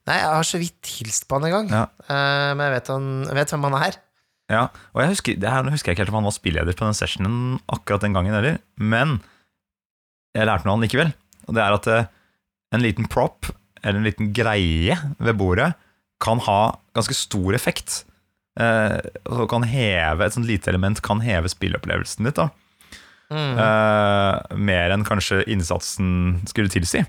[0.08, 1.84] Nei, jeg har så vidt hilst på han en gang, Ja.
[2.12, 4.00] Eh, men jeg vet, han, jeg vet hvem han er.
[4.52, 6.86] Ja, og jeg husker, det her, husker jeg ikke helt om han var spilleder på
[6.86, 9.22] den sessionen akkurat den gangen heller, men
[10.36, 11.14] jeg lærte noe av han likevel.
[11.48, 12.10] Og det er at eh,
[12.76, 13.48] en liten prop,
[13.84, 15.72] eller en liten greie ved bordet,
[16.24, 16.60] kan ha
[16.96, 18.04] ganske stor effekt.
[18.60, 19.00] Eh,
[19.32, 22.36] og kan heve, Et sånt lite element kan heve spilleopplevelsen ditt.
[22.42, 22.50] da
[23.34, 23.58] Mm.
[23.58, 27.02] eh, Mer enn kanskje innsatsen skulle tilsi.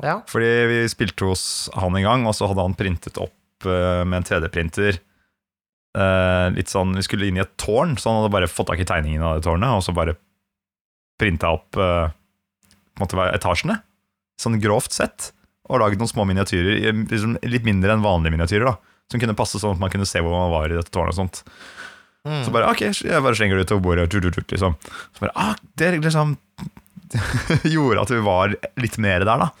[0.00, 0.22] Ja.
[0.30, 4.22] Fordi vi spilte hos han en gang, og så hadde han printet opp eh, med
[4.22, 4.98] en 3D-printer
[5.96, 8.82] eh, litt sånn, Vi skulle inn i et tårn, så han hadde bare fått tak
[8.82, 10.16] i tegningen av det tårnet, og så bare
[11.16, 12.12] printa opp uh,
[13.00, 13.78] etasjene,
[14.40, 15.30] sånn grovt sett,
[15.70, 19.60] og laget noen små miniatyrer, liksom litt mindre enn vanlige miniatyrer, da, som kunne passe
[19.62, 21.42] sånn at man kunne se hvor man var i dette tårnet og sånt.
[22.26, 22.42] Mm.
[22.44, 24.74] Så bare, ok, jeg bare slenger det utover bordet, tut, tut, tut, liksom.
[25.14, 26.36] Så bare, ah, det liksom
[27.74, 29.52] gjorde at vi var litt mer der, da.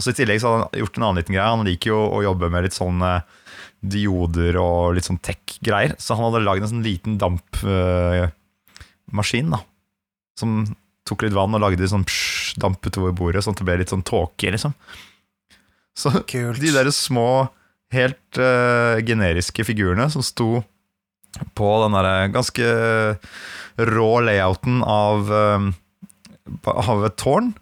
[0.00, 1.50] Og så I tillegg så hadde han gjort en annen liten greie.
[1.52, 3.40] Han liker jo å jobbe med litt sånn eh,
[3.80, 5.94] dioder og litt sånn tech-greier.
[6.00, 8.32] Så han hadde lagd en sånn liten dampmaskin,
[9.54, 9.60] da.
[10.38, 10.50] Som
[11.08, 13.92] tok litt vann og lagde sånn psj, damp utover bordet, sånn at det ble litt
[13.92, 14.72] sånn tåke, liksom.
[15.98, 16.60] Så Kult.
[16.62, 17.48] de der små,
[17.90, 20.62] helt uh, generiske figurene som sto
[21.58, 22.66] på den der ganske
[23.90, 25.74] rå layouten av um,
[26.66, 27.52] av et tårn.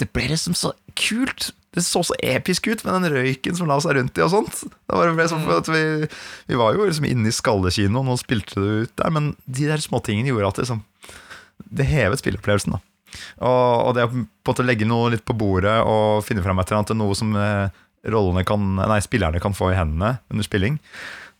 [0.00, 1.52] Det ble liksom så kult.
[1.74, 4.60] Det så så episk ut med den røyken som la seg rundt i og sånt.
[4.62, 5.84] Det var, ble sånn at vi,
[6.50, 9.82] vi var jo liksom inne i skallekinoen og spilte det ut der, men de der
[9.82, 10.84] småtingene gjorde at det, liksom,
[11.80, 12.76] det hevet spilleopplevelsen.
[12.76, 12.82] da.
[13.42, 16.60] Og, og det å på en måte legge noe litt på bordet og finne fram
[16.60, 20.46] et eller annet til noe som eh, kan, nei, spillerne kan få i hendene under
[20.46, 20.78] spilling,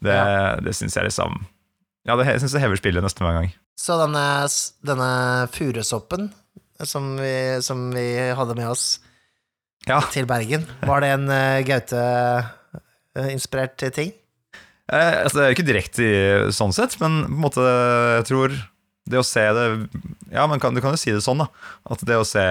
[0.05, 0.19] det,
[0.67, 1.39] det syns jeg liksom
[2.05, 3.53] Ja, det, jeg synes det hever spillet nesten hver gang.
[3.81, 4.25] Så denne,
[4.85, 5.11] denne
[5.55, 6.29] furusoppen
[6.85, 8.99] som vi, som vi hadde med oss
[9.89, 9.99] Ja.
[10.15, 14.13] til Bergen, var det en uh, Gaute-inspirert ting?
[14.93, 17.63] Eh, altså, det er ikke direkte i- sånn sett, men på en måte,
[18.19, 18.49] jeg tror
[19.09, 19.89] det å se det
[20.33, 21.49] Ja, men kan, du kan jo si det sånn, da.
[21.91, 22.45] At det å se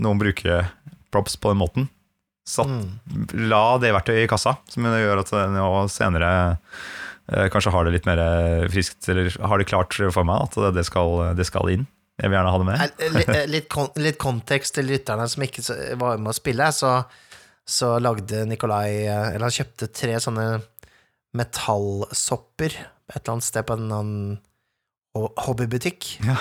[0.00, 0.64] noen bruke
[1.10, 1.88] props på den måten
[2.46, 2.98] satt, Mm.
[3.48, 6.58] La det verktøyet i kassa, som gjør at nå senere
[7.30, 8.18] eh, kanskje har det litt mer
[8.70, 11.86] friskt, eller har det klart for meg at det skal, det skal inn.
[12.20, 13.00] Jeg vil gjerne ha det med.
[13.00, 15.64] Eh, Litt, kon litt kontekst til lytterne som ikke
[16.00, 16.92] var med å spille, så,
[17.64, 20.46] så lagde Nikolai eh, Eller han kjøpte tre sånne
[21.38, 22.74] metallsopper
[23.10, 24.38] et eller annet sted på en
[25.46, 26.12] hobbybutikk.
[26.26, 26.36] Ja.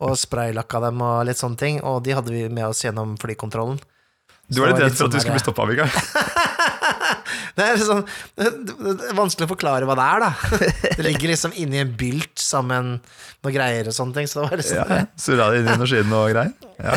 [0.00, 3.80] Og spraylakka dem og litt sånne ting, og de hadde vi med oss gjennom flykontrollen.
[4.50, 5.90] Du var litt redd for sånn at du skulle bli stoppa, Mikael.
[7.56, 8.02] Det er, sånn,
[8.38, 8.46] det
[9.10, 10.60] er vanskelig å forklare hva det er, da.
[10.96, 14.46] Det ligger liksom inni en bylt sammen med noe greier og sånne ting, så det
[14.46, 16.52] var liksom Ja, Surra det inn i maskinen og greier.
[16.80, 16.96] Ja.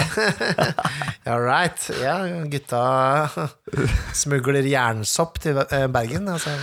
[1.33, 1.85] All right.
[2.01, 2.17] Ja,
[2.51, 2.81] gutta
[4.15, 6.27] smugler jernsopp til eh, Bergen.
[6.31, 6.55] Altså,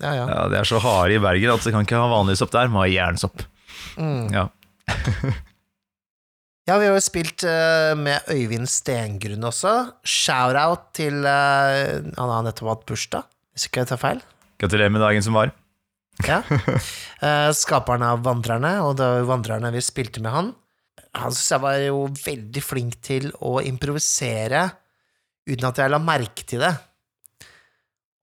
[0.00, 0.26] ja, ja.
[0.26, 2.72] Ja, De er så harde i Bergen at de kan ikke ha vanlig sopp der,
[2.72, 3.46] må ha jernsopp.
[3.96, 4.28] Mm.
[4.32, 4.48] Ja.
[6.62, 9.72] Ja, vi har jo spilt eh, med Øyvind Stengrunn også.
[10.06, 14.20] Shout-out til eh, Han har nettopp hatt bursdag, hvis ikke jeg tar feil.
[14.62, 15.52] Gratulerer med dagen som var.
[16.26, 16.42] Ja.
[17.22, 20.48] Eh, skaperen av Vandrerne, og det var jo Vandrerne vi spilte med han.
[21.14, 24.64] Han synes jeg var jo veldig flink til å improvisere
[25.46, 26.72] uten at jeg la merke til det.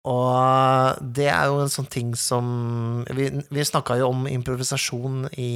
[0.06, 5.52] Og det er jo en sånn ting som Vi, vi snakka jo om improvisasjon i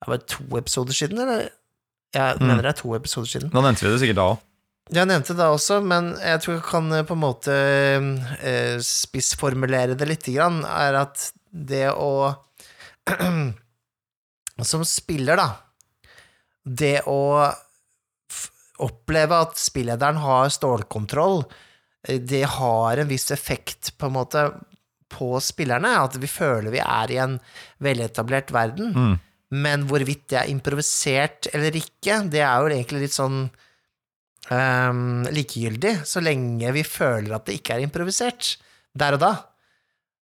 [0.00, 1.50] det var det to episoder siden, eller?
[2.16, 2.46] Jeg Mm.
[2.48, 3.50] mener det er to episoder siden.
[3.52, 4.38] Da nevnte vi det sikkert da òg.
[4.90, 9.94] Jeg nevnte det også, men jeg tror jeg kan eh, på en måte eh, spissformulere
[9.98, 12.12] det lite grann, er at det å
[14.60, 15.46] Som spiller, da
[16.62, 17.22] Det å
[18.84, 21.44] oppleve at spillederen har stålkontroll,
[22.08, 24.44] eh, det har en viss effekt, på en måte,
[25.10, 25.94] på spillerne.
[26.02, 27.38] At vi føler vi er i en
[27.82, 28.92] veletablert verden.
[28.94, 29.16] Mm.
[29.64, 33.42] Men hvorvidt det er improvisert eller ikke, det er jo egentlig litt sånn
[34.48, 38.54] ehm, likegyldig, så lenge vi føler at det ikke er improvisert
[38.96, 39.32] der og da.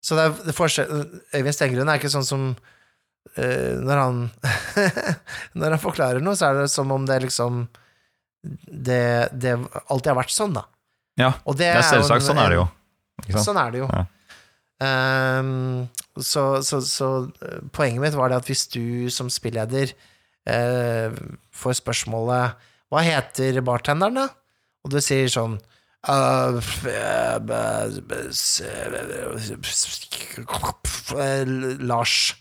[0.03, 0.91] Så det er det forskjell
[1.36, 4.19] Øyvind Stengrun er ikke sånn som uh, når han
[5.60, 7.63] Når han forklarer noe, så er det som om det liksom
[8.43, 9.01] Det,
[9.34, 10.67] det alltid har vært sånn, da.
[11.17, 12.27] Ja, Og det det er selvsagt.
[12.27, 12.67] Sånn er det jo.
[13.41, 13.89] Sånn er det jo.
[13.89, 14.06] Ja.
[14.77, 15.88] Um,
[16.21, 17.08] så, så, så
[17.73, 19.89] poenget mitt var det at hvis du som spilleder
[20.45, 21.17] uh,
[21.49, 24.28] får spørsmålet Hva heter bartenderen, da?
[24.86, 25.58] Og du sier sånn
[26.08, 27.39] «Øh, øh,
[31.17, 31.47] øh,
[31.89, 32.36] Lars.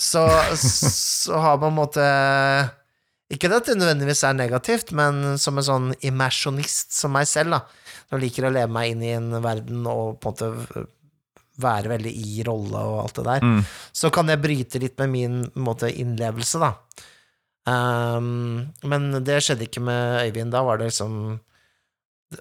[0.00, 0.24] Så,
[0.56, 2.04] så har man på en måte
[3.30, 7.60] Ikke at det nødvendigvis er negativt, men som en sånn immersjonist som meg selv, da,
[8.10, 10.86] som liker å leve meg inn i en verden og på en måte
[11.60, 13.60] være veldig i rolle og alt det der, Mm.
[13.92, 16.72] så kan jeg bryte litt med min måte, innlevelse, da.
[17.68, 20.52] Ehm, men det skjedde ikke med Øyvind.
[20.54, 21.40] Da var det liksom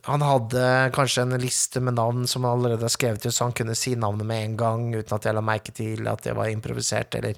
[0.05, 3.55] Han hadde kanskje en liste med navn som han allerede har skrevet ut, så han
[3.57, 6.51] kunne si navnet med en gang uten at jeg la merke til at det var
[6.51, 7.33] improvisert, eller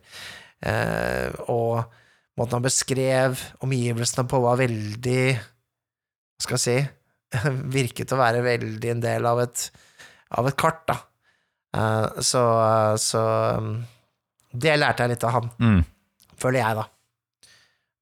[0.67, 1.79] uh, Og
[2.37, 7.39] måten han beskrev omgivelsene på, var veldig Hva skal jeg si
[7.79, 9.69] Virket å være veldig en del av et,
[10.35, 10.97] av et kart, da.
[11.71, 12.43] Uh, så,
[12.99, 13.21] så
[13.63, 13.77] um,
[14.51, 15.85] Det lærte jeg litt av han, Mm.
[16.35, 16.89] føler jeg, da.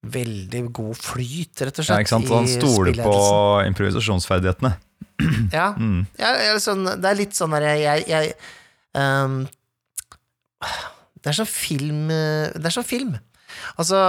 [0.00, 1.92] Veldig god flyt, rett og slett.
[1.92, 2.28] Ja, ikke sant?
[2.30, 3.16] Så han stoler på
[3.68, 4.74] improvisasjonsferdighetene.
[5.52, 6.06] Ja, Mm.
[6.16, 8.30] ja sånn, det er litt sånn der jeg, jeg
[8.96, 9.42] ehm,
[11.20, 13.18] Det er sånn film Det er sånn film.
[13.76, 14.00] Altså,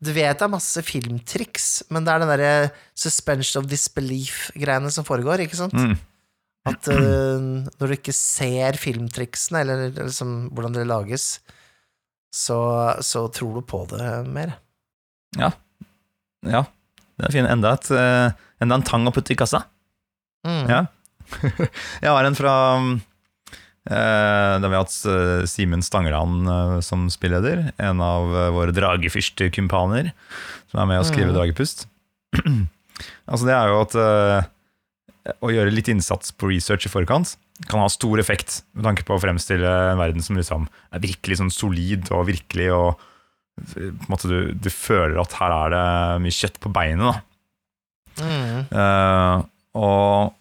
[0.00, 2.52] du vet det er masse filmtriks, men det er den derre
[2.96, 5.76] suspension of disbelief-greiene som foregår, ikke sant?
[5.76, 5.96] Mm.
[6.66, 7.38] At uh,
[7.78, 11.26] når du ikke ser filmtriksene, eller, eller liksom, hvordan det lages,
[12.32, 12.58] så,
[13.04, 14.56] så tror du på det mer.
[16.46, 16.62] Ja,
[17.16, 17.50] det er fint.
[17.50, 18.30] Enda, et, eh,
[18.62, 19.64] enda en tang å putte i kassa.
[20.46, 20.64] Mm.
[20.70, 20.80] Ja.
[22.04, 22.54] Jeg har en fra
[23.86, 27.68] da vi har hatt eh, Simen Stangeland eh, som spilleder.
[27.78, 30.10] En av eh, våre dragefyrstekumpaner
[30.72, 31.86] som er med å skrive Dragepust.
[33.30, 37.36] altså det er jo at eh, å gjøre litt innsats på research i forkant
[37.70, 41.38] kan ha stor effekt med tanke på å fremstille en verden som liksom er virkelig
[41.40, 43.06] sånn solid og virkelig og
[44.10, 45.84] måte du, du føler at her er det
[46.24, 47.22] mye kjøtt på beinet.
[48.20, 48.66] Mm.
[48.72, 49.44] Uh,
[49.76, 50.36] og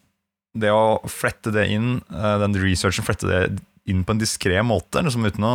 [0.56, 3.42] det å flette det inn, uh, den researchen flette det
[3.92, 5.54] inn på en diskré måte, liksom uten å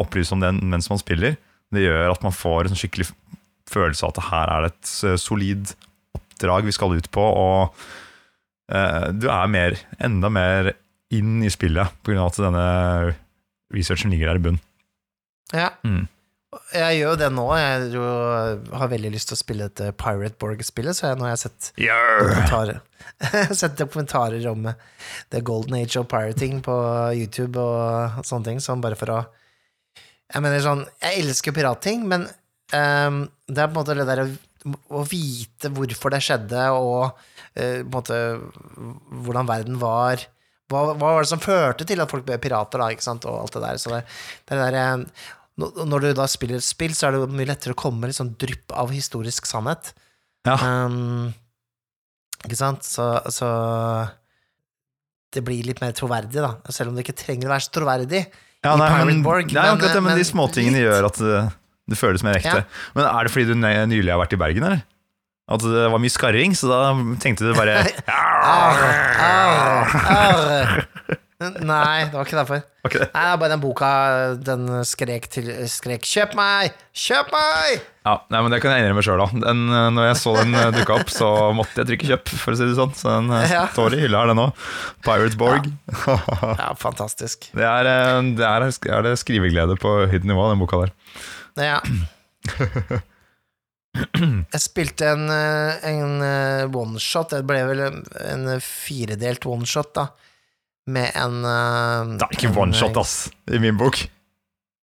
[0.00, 1.36] opplyse om det mens man spiller,
[1.74, 3.08] det gjør at man får en skikkelig
[3.70, 5.72] følelse av at her er det et eh, solid
[6.14, 7.86] oppdrag vi skal ut på, og
[8.70, 10.74] uh, du er mer, enda mer
[11.14, 12.26] inn i spillet pga.
[12.26, 12.66] at denne
[13.74, 14.62] researchen ligger der i bunnen.
[15.54, 15.70] Ja.
[15.86, 16.06] Mm.
[16.74, 17.44] Jeg gjør jo det nå.
[17.58, 18.04] Jeg jo
[18.80, 21.70] har veldig lyst til å spille dette Pirate Borg-spillet, så jeg, nå har jeg sett
[21.76, 22.80] dokumentarer,
[23.60, 24.68] sett dokumentarer om
[25.32, 26.76] The Golden Age of Pirating på
[27.16, 29.20] YouTube og sånne ting, sånn bare for å
[30.34, 34.24] Jeg mener sånn Jeg elsker piratting, men um, det er på en måte det der
[34.24, 34.30] å,
[34.98, 38.22] å vite hvorfor det skjedde, og uh, på en måte
[39.26, 40.26] hvordan verden var.
[40.66, 43.44] Hva, hva var det som førte til at folk ble pirater, da, ikke sant, og
[43.44, 43.76] alt det der.
[43.78, 44.00] Så det,
[44.48, 45.26] det det der eh,
[45.58, 48.10] når- du da spiller et spill, så er det jo mye lettere å komme med
[48.12, 49.92] litt sånn drypp av historisk sannhet.
[50.46, 50.56] Ja.
[50.60, 51.32] Um,
[52.44, 52.84] ikke sant?
[52.84, 53.48] Så, så
[55.34, 56.54] det blir litt mer troverdig, da.
[56.72, 58.26] Selv om det ikke trenger å være så troverdig.
[58.64, 61.40] Ja, nei, men, Borg, nei, men- akkurat det, men, men de småtingene gjør at det,
[61.92, 62.62] det føles mer ekte.
[62.64, 62.92] Ja.
[62.96, 64.84] Men er det fordi du nylig har vært i Bergen, eller?
[65.46, 66.78] At det var mye skarring, så da
[67.22, 67.76] tenkte du bare
[68.10, 68.80] Arr,
[69.22, 70.86] arr, arr.
[71.36, 72.62] Nei, det var ikke derfor.
[72.86, 73.02] Okay.
[73.12, 73.88] Nei, det er bare den boka
[74.40, 76.72] den skrek til skrek 'Kjøp meg!
[76.96, 79.20] Kjøp meg!' Ja, nei, men Det kan jeg innrømme sjøl.
[79.42, 82.54] Den, eh, når jeg så den eh, dukke opp, så måtte jeg trykke kjøp, for
[82.54, 82.94] å si det sånn.
[82.96, 83.66] Så den eh, Ja.
[83.74, 84.62] står i hylla her, den òg.
[85.04, 85.68] Pirate Borg.
[86.06, 87.50] Ja, fantastisk.
[87.58, 87.90] det, er,
[88.38, 90.94] det er, er det skriveglede på høyt nivå, den boka der.
[91.60, 91.80] Ja.
[93.96, 96.16] Jeg spilte en, en
[96.76, 100.10] oneshot, det ble vel en, en firedelt oneshot, da,
[100.86, 103.16] med en uh, Det er ikke en- one shot, ass,
[103.50, 103.98] i min bok.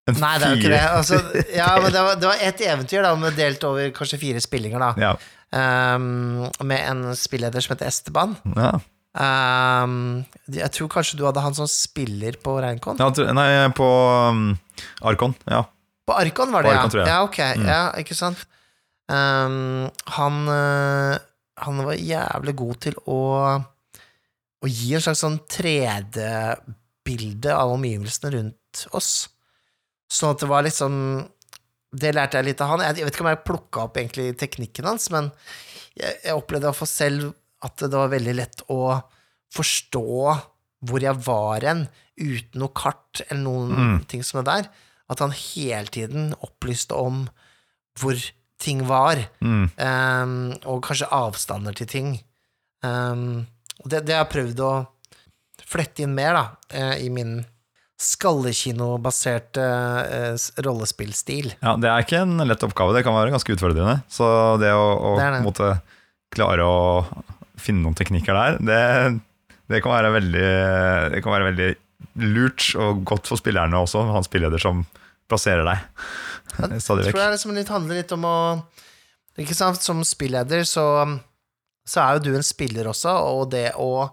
[0.10, 0.82] En Nei, det er jo ikke det.
[0.84, 1.20] Altså,
[1.62, 4.84] ja, men det var, det var ett eventyr, da, med delt over kanskje fire spillinger,
[4.84, 4.92] da.
[5.00, 5.14] Ja.
[5.54, 8.36] Um, med en spilleder som heter Esteban.
[8.58, 8.74] Ja.
[9.14, 12.98] Um, jeg tror kanskje du hadde han som spiller på Reinkon?
[13.00, 13.88] Ja, nei, på
[14.34, 14.48] um,
[15.06, 15.38] Arkon.
[15.46, 15.64] Ja.
[16.10, 17.06] På Arkon var det, Arkon, ja.
[17.08, 17.40] Ja, ok.
[17.62, 17.68] Mm.
[17.70, 18.42] Ja, ikke sant.
[19.12, 19.86] Um,
[20.18, 21.16] han, eh,
[21.64, 23.20] han var jævlig god til å
[24.64, 29.10] Å gi en slags sånn 3D-bilde av omgivelsene rundt oss.
[30.14, 31.00] Sånn at det var litt sånn
[31.94, 32.82] Det lærte jeg litt av han.
[32.88, 35.28] Jeg vet ikke om jeg plukka opp egentlig teknikken hans, men
[35.94, 38.96] jeg, jeg opplevde få selv at det var veldig lett å
[39.54, 40.02] forstå
[40.90, 41.84] hvor jeg var hen,
[42.18, 44.00] uten noe kart eller noen Mm.
[44.10, 44.72] ting som det der.
[45.14, 47.28] At han hele tiden opplyste om
[48.02, 48.18] hvor
[48.58, 49.70] ting var, Mm.
[49.78, 50.34] um,
[50.66, 52.10] og kanskje avstander til ting.
[52.84, 53.46] Ehm,
[53.86, 54.74] det, det har jeg prøvd å
[55.74, 57.42] flette inn mer, da, eh, i min
[58.04, 61.54] skallekinobaserte eh, rollespillstil.
[61.62, 64.02] Ja, Det er ikke en lett oppgave, det kan være ganske utfordrende.
[64.12, 64.26] Så
[64.62, 65.44] det å, å Det det.
[65.46, 65.70] Måtte,
[66.34, 67.06] klare å
[67.62, 68.82] finne noen teknikker der, det,
[69.70, 70.52] det, kan være veldig,
[71.14, 71.70] det kan være veldig
[72.34, 74.82] lurt og godt for spillerne også, han spilleder som
[75.30, 75.84] plasserer deg
[76.74, 78.38] Jeg tror det liksom litt, handler litt om å
[79.40, 80.84] Ikke sant, som spilleder så,
[81.88, 84.08] så er jo du en spiller også, og det å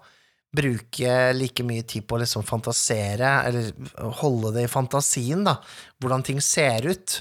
[0.51, 5.57] bruke like mye tid på å liksom fantasere, eller holde det i fantasien, da,
[6.03, 7.21] hvordan ting ser ut,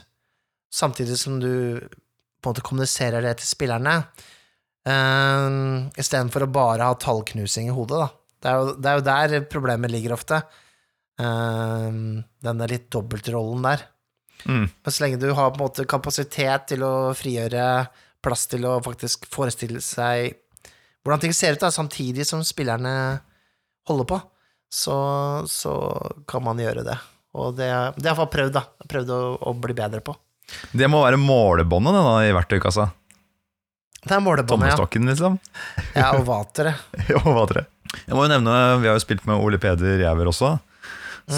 [0.73, 3.99] samtidig som du på en måte kommuniserer det til spillerne,
[4.89, 5.51] uh,
[5.99, 8.09] istedenfor å bare ha tallknusing i hodet, da.
[8.39, 10.37] Det er jo, det er jo der problemet ligger ofte.
[11.19, 13.83] Uh, denne litt dobbeltrollen der.
[14.47, 14.69] Mm.
[14.71, 17.65] Men så lenge du har på en måte kapasitet til å frigjøre
[18.25, 20.33] plass til å faktisk forestille seg
[21.05, 22.91] hvordan ting ser ut, da, samtidig som spillerne
[23.87, 24.17] holder på,
[24.69, 24.97] så,
[25.49, 25.71] så
[26.29, 26.97] kan man gjøre det.
[27.39, 28.63] Og det, det har jeg prøvd, da.
[28.91, 30.13] Prøvd å, å bli bedre på.
[30.75, 32.89] Det må være målebåndet det da, i verktøykassa.
[34.03, 34.75] Det er målebåndet, ja.
[34.75, 35.39] Tommestokken, liksom.
[35.95, 36.11] ja.
[36.19, 36.83] Og vateret.
[37.11, 37.69] Jo, vateret.
[37.95, 38.13] jeg.
[38.13, 40.51] Må jo nevne, Vi har jo spilt med Ole Peder Jæver også,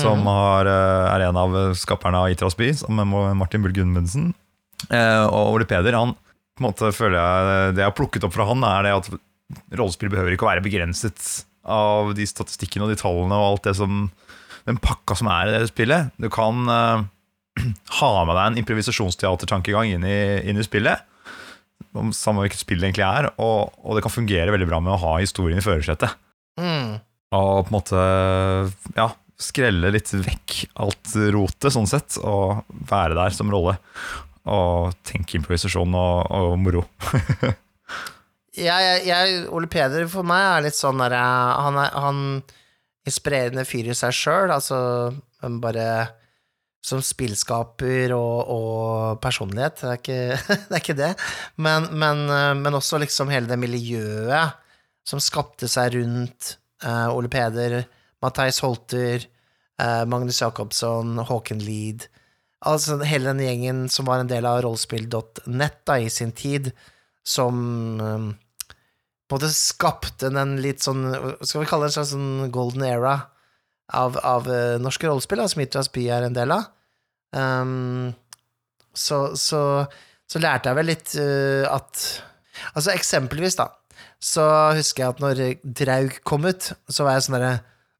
[0.01, 4.30] som har, eh, er en av skaperne av Itras by, sammen med Martin Bull Gudmundsen.
[4.89, 6.14] Eh, Og Ole Peder, han
[6.62, 9.09] på en måte føler jeg Det jeg har plukket opp fra han, er det at
[9.76, 13.76] rollespill behøver ikke å være begrenset av de statistikkene og de tallene og alt det
[13.78, 14.05] som
[14.70, 16.12] den pakka som er i det spillet.
[16.22, 17.03] Du kan uh,
[17.99, 21.07] ha med deg en improvisasjonsteatertankegang inn inn i spillet.
[21.97, 24.93] Om samme hvilket spill det egentlig er, og, og det kan fungere veldig bra med
[24.93, 26.14] å ha historien i førersetet.
[26.62, 27.01] Mm.
[27.36, 28.03] Og på en måte
[28.95, 29.09] ja,
[29.41, 33.76] skrelle litt vekk alt rotet, sånn sett, og være der som rolle.
[34.50, 36.86] Og tenke improvisasjon og, og moro.
[38.58, 42.24] jeg, jeg, Ole Peder for meg er litt sånn der Han er han
[43.08, 44.78] inspirerende fyr i seg sjøl, altså
[45.62, 45.86] bare
[46.86, 49.82] som spillskaper og, og personlighet.
[49.82, 51.12] Det er ikke det, er ikke det.
[51.62, 52.26] Men, men,
[52.62, 54.58] men, også liksom hele det miljøet
[55.08, 57.82] som skapte seg rundt uh, Ole Peder,
[58.22, 59.26] Matheis Holter,
[59.82, 62.06] uh, Magnus Jacobsson, Håken Lied
[62.62, 66.70] Altså hele den gjengen som var en del av rollespill.net i sin tid,
[67.26, 67.55] som
[68.01, 68.28] um,
[69.26, 71.05] på en måte skapte den litt sånn
[71.41, 73.16] Skal vi kalle det en slags sånn golden era
[73.91, 76.70] av, av uh, norske rollespill, som Itras by er en del av.
[77.36, 78.12] Um,
[78.93, 79.62] så, så,
[80.28, 82.03] så, lærte jeg vel litt uh, at
[82.76, 83.70] Altså, eksempelvis, da,
[84.22, 84.43] så
[84.78, 87.53] husker jeg at når Draug kom ut, så var jeg sånn derre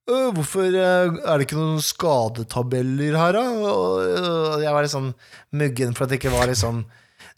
[0.10, 3.44] Hvorfor er det ikke noen skadetabeller her, da?
[3.70, 5.12] Og jeg var litt sånn
[5.56, 6.82] muggen for at det ikke var liksom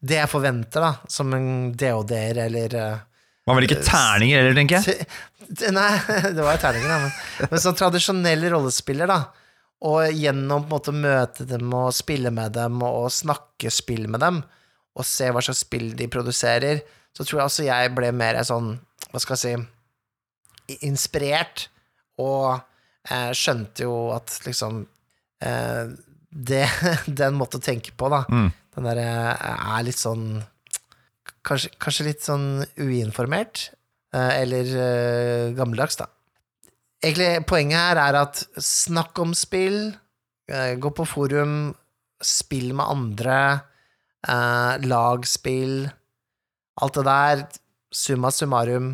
[0.03, 1.49] det jeg forventer, da, som en
[1.79, 2.77] DOD-er eller
[3.43, 5.07] var vil ikke terninger heller, tenker jeg?
[5.75, 5.89] Nei,
[6.35, 6.99] det var jo terninger, da.
[7.03, 9.19] Men, men som tradisjonell rollespiller, da,
[9.83, 14.23] og gjennom på en måte møte dem og spille med dem og snakke spill med
[14.23, 14.39] dem,
[14.93, 18.77] og se hva slags spill de produserer, så tror jeg også jeg ble mer sånn,
[19.11, 21.67] hva skal jeg si, inspirert,
[22.23, 22.47] og
[23.03, 24.83] jeg skjønte jo at liksom
[25.43, 25.91] eh,
[26.31, 26.63] Det
[27.21, 28.49] den måten å tenke på, da, mm.
[28.77, 30.27] den derre eh, er litt sånn
[31.43, 32.47] kanskje, kanskje, litt sånn
[32.79, 33.67] uinformert,
[34.15, 34.69] eh, eller
[35.57, 36.07] gammeldags, da.
[37.03, 39.91] Egentlig, poenget her er at snakk om spill,
[40.47, 41.73] gå på forum,
[42.23, 43.39] spill med andre,
[44.87, 45.89] lagspill,
[46.79, 47.43] alt det der,
[47.91, 48.93] summa summarum,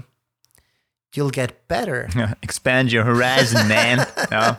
[1.15, 2.07] You'll get better.
[2.15, 4.05] Yeah, expand your horizon, man.
[4.31, 4.53] ja.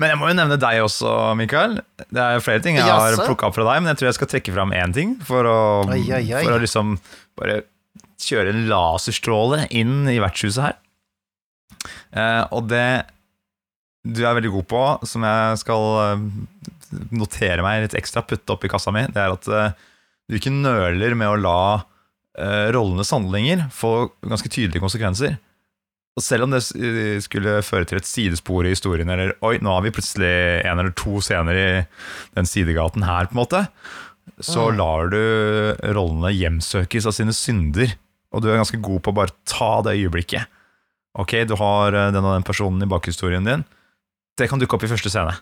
[0.00, 1.76] Men jeg må jo nevne deg også, Mikael.
[2.08, 4.30] Det er flere ting jeg har plukka opp fra deg, men jeg tror jeg skal
[4.32, 5.58] trekke fram én ting for å,
[5.92, 6.40] oi, oi, oi.
[6.40, 6.96] For å liksom
[7.36, 7.60] bare
[8.22, 10.78] kjøre en laserstråle inn i vertshuset her.
[12.16, 12.86] Eh, og det
[14.02, 16.24] du er veldig god på, som jeg skal eh,
[17.14, 19.76] notere meg litt ekstra, putte opp i kassa mi, det er at eh,
[20.30, 21.62] du ikke nøler med å la
[22.32, 25.34] rollenes handlinger få ganske tydelige konsekvenser.
[26.16, 26.60] Og selv om det
[27.24, 30.92] skulle føre til et sidespor i historien, eller oi, nå har vi plutselig en eller
[30.96, 31.68] to scener i
[32.36, 33.62] den sidegaten her, på en måte,
[34.42, 34.76] så mm.
[34.80, 35.22] lar du
[35.96, 37.94] rollene hjemsøkes av sine synder.
[38.32, 40.48] Og du er ganske god på å bare ta det øyeblikket.
[41.20, 43.64] Ok, du har eh, den og den personen i bakhistorien din.
[44.40, 45.34] Det kan dukke opp i første scene.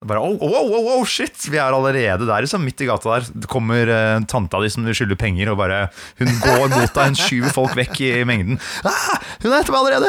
[0.00, 3.26] Bare, oh, oh, oh, oh, shit, vi er allerede der, liksom, midt i gata der.
[3.42, 7.18] Det kommer uh, tanta di som skylder penger, og bare Hun går mot deg, hun
[7.20, 8.56] skyver folk vekk i, i mengden.
[8.88, 10.08] Ah, hun er etter meg allerede!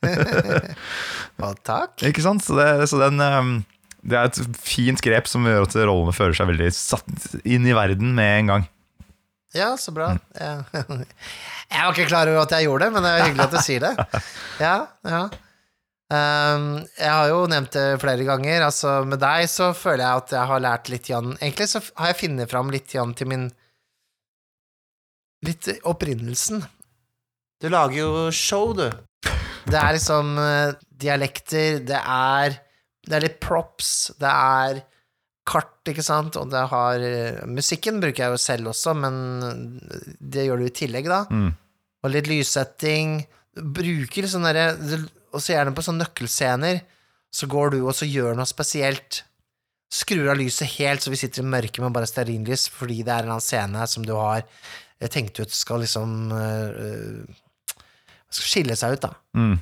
[1.46, 1.96] og takk.
[2.04, 2.44] Ikke sant?
[2.44, 3.56] Så, det, så den um,
[4.04, 7.76] Det er et fint grep som gjør at rollene føler seg veldig satt inn i
[7.76, 8.70] verden med en gang.
[9.56, 10.18] Ja, så bra.
[10.20, 10.24] Mm.
[10.36, 10.54] Ja.
[11.70, 13.62] Jeg var ikke klar over at jeg gjorde det, men det er hyggelig at du
[13.62, 14.20] sier det.
[14.66, 14.74] Ja,
[15.06, 15.28] ja
[16.10, 18.64] Um, jeg har jo nevnt det flere ganger.
[18.66, 22.10] Altså, med deg så føler jeg at jeg har lært litt igjen Egentlig så har
[22.10, 23.44] jeg funnet fram litt igjen til min
[25.46, 26.58] Litt opprinnelsen.
[27.62, 28.90] Du lager jo show, du.
[29.70, 32.58] Det er liksom uh, dialekter, det er
[33.06, 34.82] Det er litt props, det er
[35.48, 39.14] kart, ikke sant, og det har uh, Musikken bruker jeg jo selv også, men
[40.20, 41.22] det gjør du i tillegg, da.
[41.30, 41.54] Mm.
[42.04, 43.22] Og litt lyssetting.
[43.56, 44.74] Bruker sånn derre
[45.30, 46.80] og så gjerne på sånne nøkkelscener,
[47.30, 49.22] så går du og så gjør noe spesielt.
[49.90, 53.26] Skrur av lyset helt så vi sitter i mørket med bare stearinlys fordi det er
[53.26, 54.44] en annen scene som du har
[55.10, 57.24] tenkt ut skal liksom uh,
[58.30, 59.14] skal skille seg ut, da.
[59.34, 59.56] Mm.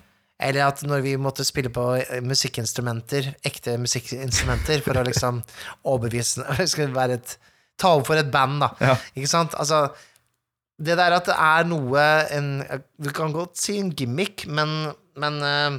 [0.48, 5.40] Eller at når vi måtte spille på eh, musikkinstrumenter, ekte musikkinstrumenter, for å liksom
[5.90, 7.38] overbevise Skal være et
[7.78, 8.72] Ta over for et band, da.
[8.82, 8.94] Ja.
[9.14, 9.54] Ikke sant?
[9.54, 9.84] Altså
[10.78, 12.48] Det der at det er noe en,
[12.98, 15.78] Du kan godt si en gimmick, men men uh,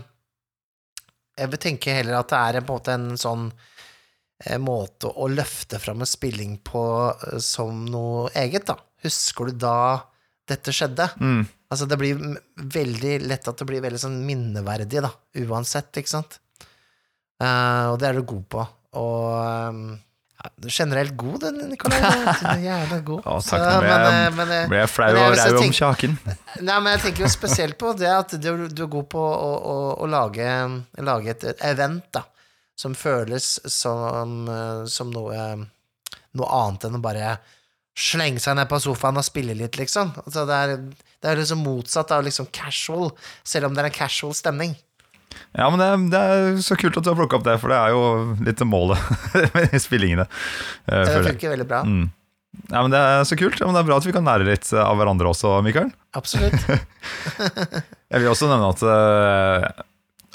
[1.40, 5.80] jeg vil tenke heller at det er en måte en sånn uh, måte å løfte
[5.82, 8.78] fram en spilling på uh, som noe eget, da.
[9.06, 9.78] Husker du da
[10.50, 11.08] dette skjedde?
[11.22, 11.44] Mm.
[11.70, 12.20] Altså, det blir
[12.58, 15.14] veldig lett at det blir veldig sånn minneverdig, da,
[15.46, 16.40] uansett, ikke sant?
[17.40, 18.64] og det er du god på.
[19.00, 19.84] Og um,
[20.40, 23.26] ja, du er generelt god, du, er jævlig god.
[23.28, 26.16] Å, takk, nå ble jeg, men, men, ble jeg flau og rau om kjaken.
[26.70, 29.50] Nei, men jeg tenker jo spesielt på det at du, du er god på å,
[29.74, 30.48] å, å lage,
[31.04, 32.24] lage, et event da,
[32.80, 35.44] som føles som, eh, som noe,
[36.40, 37.36] noe, annet enn å bare
[38.00, 40.14] slenge seg ned på sofaen og spille litt, liksom.
[40.24, 43.12] Altså, det, er, det er liksom motsatt av liksom casual,
[43.44, 44.78] selv om det er en casual stemning.
[45.58, 47.72] Ja, men det, er- det er så kult at du har plukka opp det, for
[47.74, 48.02] det er jo
[48.46, 49.02] litt målet
[49.56, 50.26] med spillingene.
[50.86, 51.84] Uh, Det funker veldig bra.
[51.88, 52.08] Mm.
[52.70, 53.60] Ja, men Det er så kult.
[53.62, 55.92] Ja, men det er bra at vi kan lære litt av hverandre også, Mikael.
[56.18, 56.58] Absolutt.
[58.10, 59.86] Jeg vil også nevne at uh,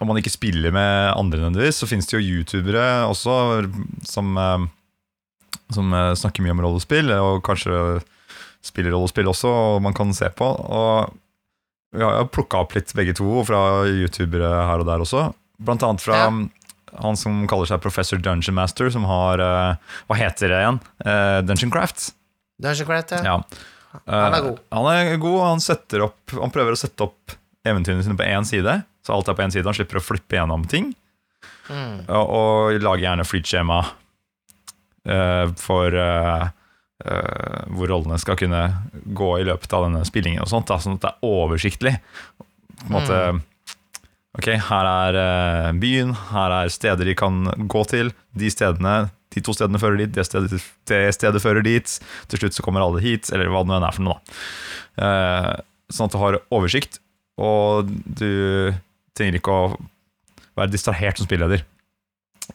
[0.02, 3.34] om man ikke spiller med andre nødvendigvis, så finnes det jo youtubere også
[4.09, 4.64] som, uh,
[5.74, 8.00] som snakker mye om rollespill, og kanskje
[8.64, 10.46] spiller rollespill også, og man kan se på.
[10.48, 11.12] Og
[11.95, 15.28] vi har jo plukka opp litt begge to fra youtubere her og der også.
[15.64, 16.30] Blant annet fra Ja.
[17.05, 19.76] han som kaller seg Professor Dungeon Master, som har eh,
[20.11, 20.80] Hva heter det igjen?
[21.07, 22.11] Eh, Dungeon Craft.
[22.62, 23.22] Dungeon Craft, ja.
[23.24, 23.36] Ja.
[24.11, 24.59] Han er Eh, god.
[24.74, 27.34] Han er god, han, setter opp, han prøver å sette opp
[27.64, 28.80] eventyrene sine på én side.
[29.07, 29.64] Så alt er på én side.
[29.70, 30.90] Han slipper å flippe gjennom ting.
[31.70, 32.01] Mm.
[32.11, 33.78] Og, og lager gjerne flytskjema
[35.09, 36.49] uh, for eh,
[37.05, 38.62] hvor rollene skal kunne
[39.05, 41.92] gå i løpet av denne spillingen, og sånt, da, sånn at det er oversiktlig.
[42.80, 43.18] På en måte
[44.34, 48.11] Ok, her er eh, byen, her er steder de kan gå til.
[48.34, 48.94] De stedene,
[49.30, 50.59] de to stedene fører dit, det stedet,
[50.90, 51.94] det stedet fører dit.
[52.30, 54.18] Til slutt så kommer alle hit, eller hva det nå er for noe.
[54.18, 55.07] da.
[55.07, 55.52] Eh,
[55.94, 56.98] sånn at du har oversikt,
[57.38, 58.74] og du
[59.14, 59.70] trenger ikke å
[60.59, 61.62] være distrahert som spilleder.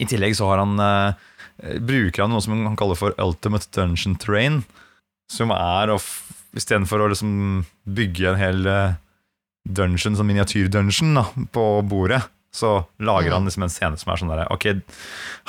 [0.03, 1.27] I tillegg så har han, eh,
[1.59, 4.63] bruker han noe som han kaller for ultimate dungeon terrain.
[5.31, 6.01] Som er å
[6.57, 7.31] Istedenfor å liksom
[7.85, 8.95] bygge en hel eh,
[9.69, 12.71] dungeon, sånn miniatyr-dungeon da, på bordet, så
[13.05, 14.65] lager han liksom en scene som er sånn derre Ok,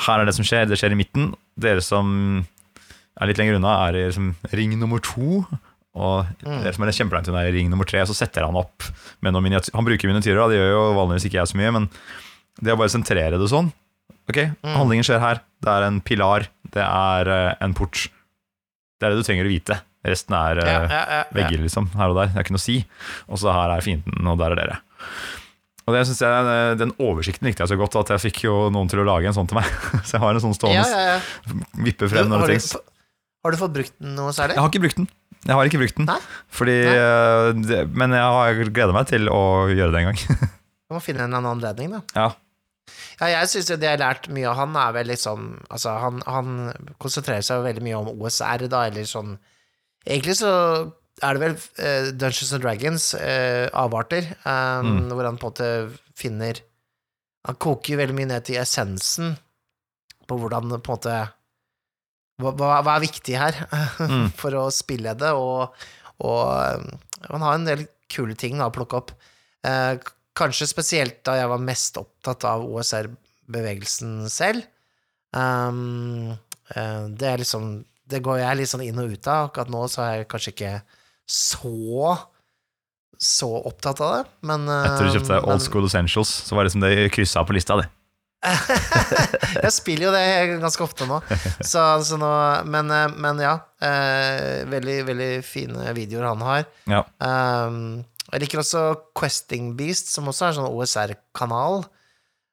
[0.05, 1.31] her er det som skjer, det skjer i midten.
[1.57, 2.11] Dere som
[3.17, 5.41] er litt lenger unna, er i liksom ring nummer to.
[5.97, 8.05] Og dere som er kjempelangt unna, er i ring nummer tre.
[8.05, 8.85] Så setter han opp
[9.25, 11.73] med noen miniatyr Han bruker miniatyrer, da, det gjør jo vanligvis ikke jeg så mye,
[11.79, 11.89] men
[12.61, 13.73] det å bare sentrere det sånn
[14.29, 15.41] Ok, handlingen skjer her.
[15.61, 18.05] Det er en pilar, det er eh, en port.
[19.01, 19.79] Det er det du trenger å vite.
[20.05, 22.31] Resten er eh, Ja, ja, ja, vegger, liksom, her og der.
[22.33, 22.77] Det er ikke noe å si.
[23.29, 24.77] Og så her er fienden, og der er dere.
[25.89, 28.55] Og det synes jeg, eh, Den oversikten likte jeg så godt, at jeg fikk jo
[28.73, 29.69] noen til å lage en sånn til meg.
[30.07, 31.57] Så jeg har en sånn stående, ja, ja.
[31.85, 32.69] vippe frem Du, når det trengs.
[33.45, 34.57] har du fått brukt den noe særlig?
[34.57, 35.09] Jeg har ikke brukt den.
[35.41, 36.05] Jeg har ikke brukt den.
[36.05, 36.19] Nei?
[36.53, 37.65] Fordi, Nei.
[37.65, 39.41] det, men jeg har gleda meg til å
[39.73, 40.47] gjøre det en gang.
[40.91, 42.01] Du må finne en annen anledning, da.
[42.17, 42.25] ja.
[43.21, 45.93] Ja, jeg syns jo det jeg har lært mye av han, er vel liksom Altså,
[46.01, 49.35] han, han konsentrerer seg veldig mye om OSR, da, eller sånn
[50.05, 50.51] Egentlig så
[51.21, 55.67] er det vel uh, Dungeons and Dragons, uh, avarter, eh, hvor han på en måte
[56.17, 56.61] finner
[57.45, 59.35] Han koker jo veldig mye ned til essensen
[60.25, 61.19] på hvordan på en måte
[62.41, 63.59] Hva, hva, er viktig her
[64.41, 65.75] for å spille det, og,
[66.25, 66.89] og eh,
[67.29, 69.11] han har en del kule ting da, å plukke opp.
[69.61, 74.65] K- kanskje spesielt da jeg var mest opptatt av OSR-bevegelsen selv.
[75.35, 76.31] Um,
[76.75, 79.47] eh, det er liksom Det går jeg litt sånn inn og ut av.
[79.47, 80.73] Akkurat nå så er jeg kanskje ikke
[81.31, 82.17] så
[83.21, 86.65] så opptatt av det, men eh, Etter du kjøpte men- Old School Essentials, så var
[86.65, 87.85] det som det kryssa på lista di.
[89.61, 90.23] jeg spiller jo det
[90.63, 91.19] ganske ofte nå,
[91.71, 92.31] så, så nå
[92.65, 93.59] men, eh, men ja.
[93.81, 96.65] Eh, veldig, veldig fine videoer han har.
[96.89, 97.03] Ja.
[97.21, 98.01] Um,
[98.31, 98.83] jeg liker også
[99.17, 101.83] Questing Beast, som også er sånn OSR-kanal.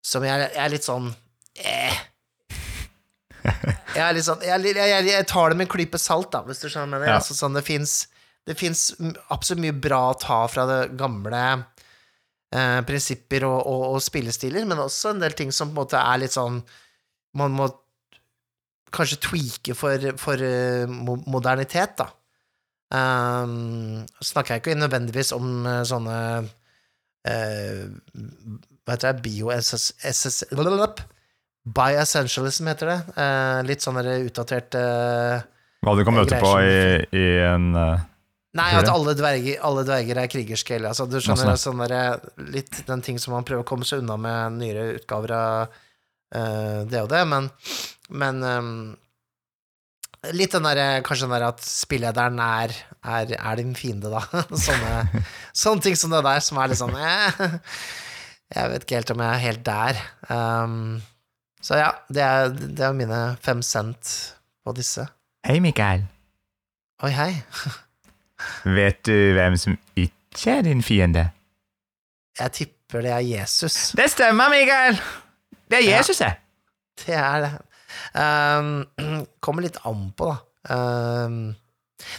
[0.00, 1.10] Som jeg, jeg er litt sånn
[1.60, 1.98] eh.
[3.92, 6.62] Jeg er litt sånn jeg, jeg, jeg tar det med en klype salt, da, hvis
[6.62, 7.12] du skjønner hva jeg mener.
[7.12, 7.18] Ja.
[7.20, 8.06] Altså, sånn, det fins
[8.48, 8.88] det fins
[9.30, 14.82] absolutt mye bra å ta fra det gamle eh, prinsipper og, og, og spillestiler, men
[14.82, 16.58] også en del ting som på en måte er litt sånn
[17.38, 17.68] Man må
[18.92, 20.90] kanskje tweake for, for uh,
[21.32, 22.10] modernitet, da.
[22.92, 26.16] Um, snakker jeg ikke nødvendigvis om uh, sånne
[27.28, 27.86] eh,
[28.82, 29.22] Hva heter det?
[29.26, 29.92] Bio-SS...
[31.62, 33.00] Bi-essentialism heter det.
[33.22, 35.44] Eh, litt sånn utdatert eh,
[35.82, 36.80] Hva du kan møte på i,
[37.14, 38.08] i en uh,
[38.58, 40.76] Nei, at alle dverger, alle dverger er krigerske.
[40.84, 42.20] Altså, du skjønner, sånn der,
[42.52, 45.78] litt den ting som man prøver å komme seg unna med nyere utgaver av
[46.36, 47.48] uh, det og det, men,
[48.12, 48.74] men ehm,
[50.30, 54.22] Litt den derre Kanskje den der at spillederen er, er, er din fiende, da.
[54.66, 57.56] Sånne, sånne ting som det der, som er litt sånn eh,
[58.54, 59.98] Jeg vet ikke helt om jeg er helt der.
[60.28, 61.00] Um,
[61.62, 64.12] så ja, det er, det er mine fem cent
[64.62, 65.08] på disse.
[65.46, 66.04] Hei, Mikael.
[67.02, 67.30] Oi, hei.
[68.78, 71.30] Vet du hvem som ikke er din fiende?
[72.38, 73.92] Jeg tipper det er Jesus.
[73.98, 75.00] Det stemmer, Mikael.
[75.70, 76.38] Det er Jesus, jeg.
[77.02, 77.52] Det er det.
[78.18, 78.72] Ehm,
[79.44, 80.38] kommer litt an på, da.
[80.72, 81.36] Um,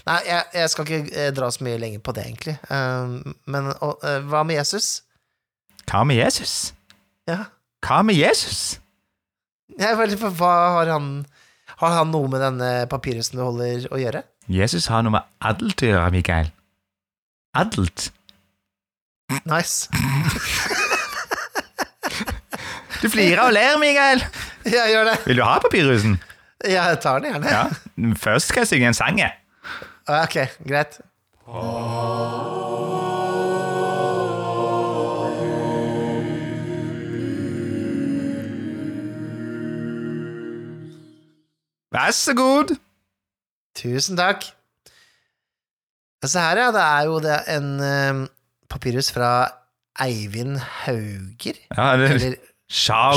[0.07, 2.55] nei, jeg, jeg skal ikke eh, dra så mye lenger på det, egentlig.
[2.69, 5.03] Um, men og, uh, hva med Jesus?
[5.89, 6.73] Hva med Jesus?
[7.29, 7.45] Ja.
[7.83, 8.79] Hva med Jesus?
[9.73, 11.07] Jeg er veldig på hva har han
[11.79, 14.21] Har han noe med denne papirhusen du holder, å gjøre?
[14.51, 16.51] Jesus har noe med adelt å gjøre, Mikael.
[17.57, 18.11] Adelt.
[19.49, 19.89] Nice.
[23.03, 24.21] Du flirer og ler, Mikael.
[24.65, 25.17] Jeg gjør det.
[25.25, 26.19] Vil du ha papirrusen?
[26.63, 27.49] Jeg tar den gjerne.
[27.51, 28.13] Ja.
[28.17, 29.33] Først skal jeg synge en sang, jeg.
[30.07, 30.37] Ah, Ok,
[30.67, 30.99] greit.
[41.93, 42.73] Vær så god.
[43.77, 44.45] Tusen takk.
[46.25, 46.69] Se her, ja.
[46.73, 48.21] Det er jo det en eh,
[48.71, 49.29] papirhus fra
[50.01, 51.59] Eivind Hauger.
[51.77, 52.09] Ja, det...
[52.15, 52.35] Eller
[52.73, 53.13] Er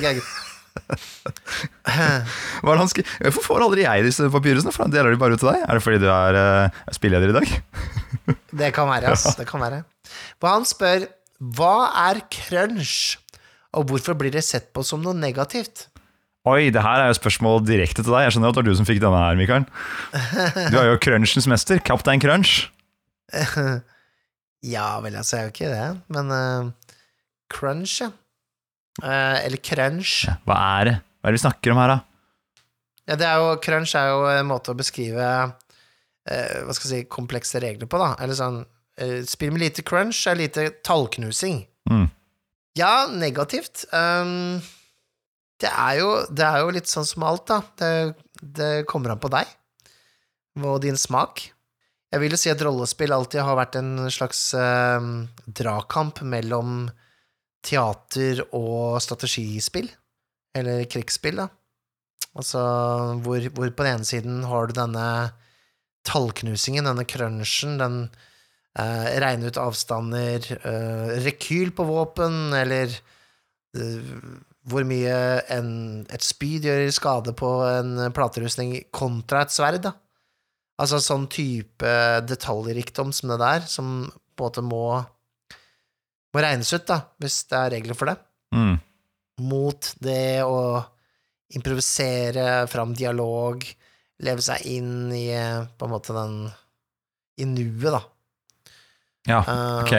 [0.00, 0.20] gøy.
[1.84, 4.72] Hva er det han skri- Hvorfor får aldri jeg disse papyrusene?
[4.74, 5.64] For han deler de bare ut til deg?
[5.66, 7.48] Er det fordi du er uh, spilleder i dag?
[8.60, 9.36] Det kan være, ass.
[9.38, 9.82] Det kan være.
[10.40, 11.04] For han spør
[11.56, 11.74] hva
[12.10, 13.18] er crunch,
[13.76, 15.86] og hvorfor blir det sett på som noe negativt?
[16.48, 18.24] Oi, det her er jo spørsmål direkte til deg.
[18.26, 19.64] Jeg skjønner at det var du som fikk denne her, Mikael.
[20.72, 21.76] Du er jo crunchens mester.
[21.84, 22.52] Kaptein Crunch.
[24.60, 26.66] Ja vel, altså, jeg er jo ikke det, men eh,
[27.50, 28.10] crunch, ja.
[29.02, 30.24] Eh, eller crunch.
[30.46, 30.96] Hva er det?
[31.20, 31.98] Hva er det vi snakker om her, da?
[33.10, 37.04] Ja, det er jo, crunch er jo en måte å beskrive eh, hva skal jeg
[37.04, 38.12] si, komplekse regler på, da.
[38.22, 38.62] Eller sånn
[39.00, 41.64] eh, Spill med lite crunch er lite tallknusing.
[41.90, 42.08] Mm.
[42.78, 43.84] Ja, negativt.
[43.92, 44.60] Um,
[45.60, 47.62] det, er jo, det er jo litt sånn som alt, da.
[47.80, 47.94] Det,
[48.40, 49.56] det kommer an på deg
[50.60, 51.44] og din smak.
[52.10, 55.04] Jeg vil jo si at rollespill alltid har vært en slags eh,
[55.46, 56.88] dragkamp mellom
[57.66, 59.90] teater og strategispill.
[60.56, 61.48] Eller krigsspill, da.
[62.38, 62.60] Altså
[63.24, 65.06] hvor, hvor på den ene siden har du denne
[66.06, 67.96] tallknusingen, denne crunchen, den
[68.78, 72.92] eh, regne ut avstander, eh, rekyl på våpen, eller
[73.76, 74.14] eh,
[74.70, 75.16] hvor mye
[75.52, 75.72] en,
[76.12, 79.96] et spyd gjør skade på en platerustning kontra et sverd, da.
[80.80, 81.94] Altså sånn type
[82.24, 84.84] detaljrikdom som det der, som på en måte må,
[86.34, 88.18] må regnes ut, da, hvis det er regler for det
[88.54, 88.78] Mm.
[89.40, 90.84] mot det å
[91.54, 93.62] improvisere fram dialog,
[94.22, 96.34] leve seg inn i eh, på en måte den
[97.40, 98.02] i nuet, da.
[99.28, 99.92] Ja, Eh, ok.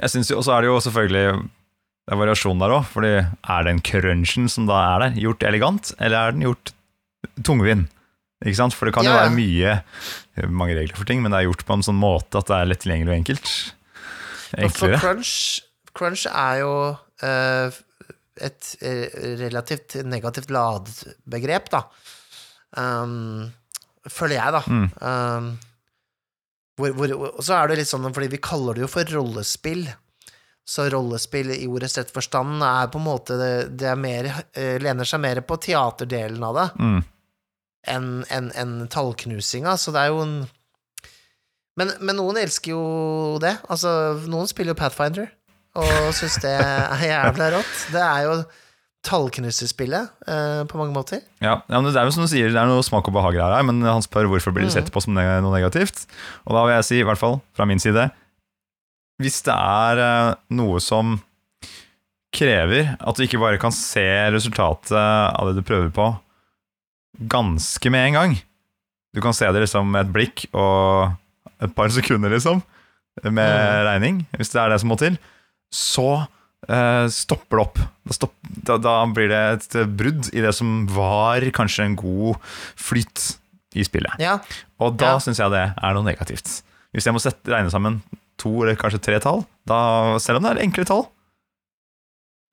[0.00, 1.42] Jeg syns jo, Og så er det jo selvfølgelig
[2.06, 5.92] Det er variasjon der òg, fordi er den crunchen som da er der, gjort elegant,
[6.00, 6.72] eller er den gjort
[7.42, 7.88] tungvint?
[8.44, 8.74] Ikke sant?
[8.76, 9.28] For det kan jo Ja, ja.
[9.28, 12.46] være mye mange regler for ting, men det er gjort på en sånn måte at
[12.46, 13.52] det er lett tilgjengelig og enkelt.
[14.56, 15.34] For, for crunch,
[15.96, 16.72] crunch er jo
[17.24, 17.76] eh,
[18.46, 19.06] et eh,
[19.40, 21.84] relativt negativt ladet begrep, da.
[22.76, 23.46] Um,
[24.08, 24.62] føler jeg, da.
[24.68, 24.88] Mm.
[25.00, 25.52] Um,
[26.76, 29.86] og så er det litt sånn fordi vi kaller det jo for rollespill.
[30.66, 34.76] Så rollespill i ordets rette forstand er på en måte Det, det er mer, eh,
[34.82, 37.04] lener seg mer på teaterdelen av det Mm.
[37.86, 40.38] enn en, enn tallknusinga, så det er jo en
[41.76, 42.84] men, men noen elsker jo
[43.42, 43.54] det.
[43.68, 43.90] Altså,
[44.30, 45.28] noen spiller jo Pathfinder
[45.76, 47.74] og syns det er jævla rått.
[47.92, 48.36] Det er jo
[49.06, 51.20] tallknuserspillet uh, på mange måter.
[51.44, 53.36] Ja, ja, men det er jo som du sier, det er noe smak og behag
[53.38, 54.76] her, men han spør hvorfor blir det Mm.
[54.80, 56.06] sett på som noe negativt.
[56.48, 58.08] Og da vil jeg si, i hvert fall fra min side,
[59.22, 61.14] hvis det er eh, noe som
[62.36, 64.02] krever at du ikke bare kan se
[64.34, 66.08] resultatet av det du prøver på
[67.30, 68.34] ganske med en gang.
[69.16, 71.14] Du kan se det liksom med et blikk og
[71.62, 72.62] et par sekunder, liksom,
[73.24, 75.16] med regning, hvis det er det som må til.
[75.72, 76.06] Så
[76.68, 77.80] eh, stopper det opp.
[78.06, 78.34] Da, stopp,
[78.68, 82.36] da, da blir det et brudd i det som var kanskje en god
[82.76, 83.32] flyt
[83.76, 84.14] i spillet.
[84.22, 84.38] Ja,
[84.80, 85.18] Og da Ja.
[85.20, 86.62] syns jeg det er noe negativt.
[86.94, 87.98] Hvis jeg må sette, regne sammen
[88.40, 91.06] to eller kanskje tre tall, da, selv om det er enkle tall,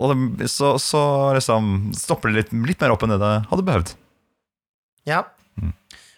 [0.04, 1.00] det, så, så
[1.38, 3.94] liksom stopper det litt, litt mer opp enn det det hadde behøvd.
[5.08, 5.22] ja.
[5.60, 5.72] Mm.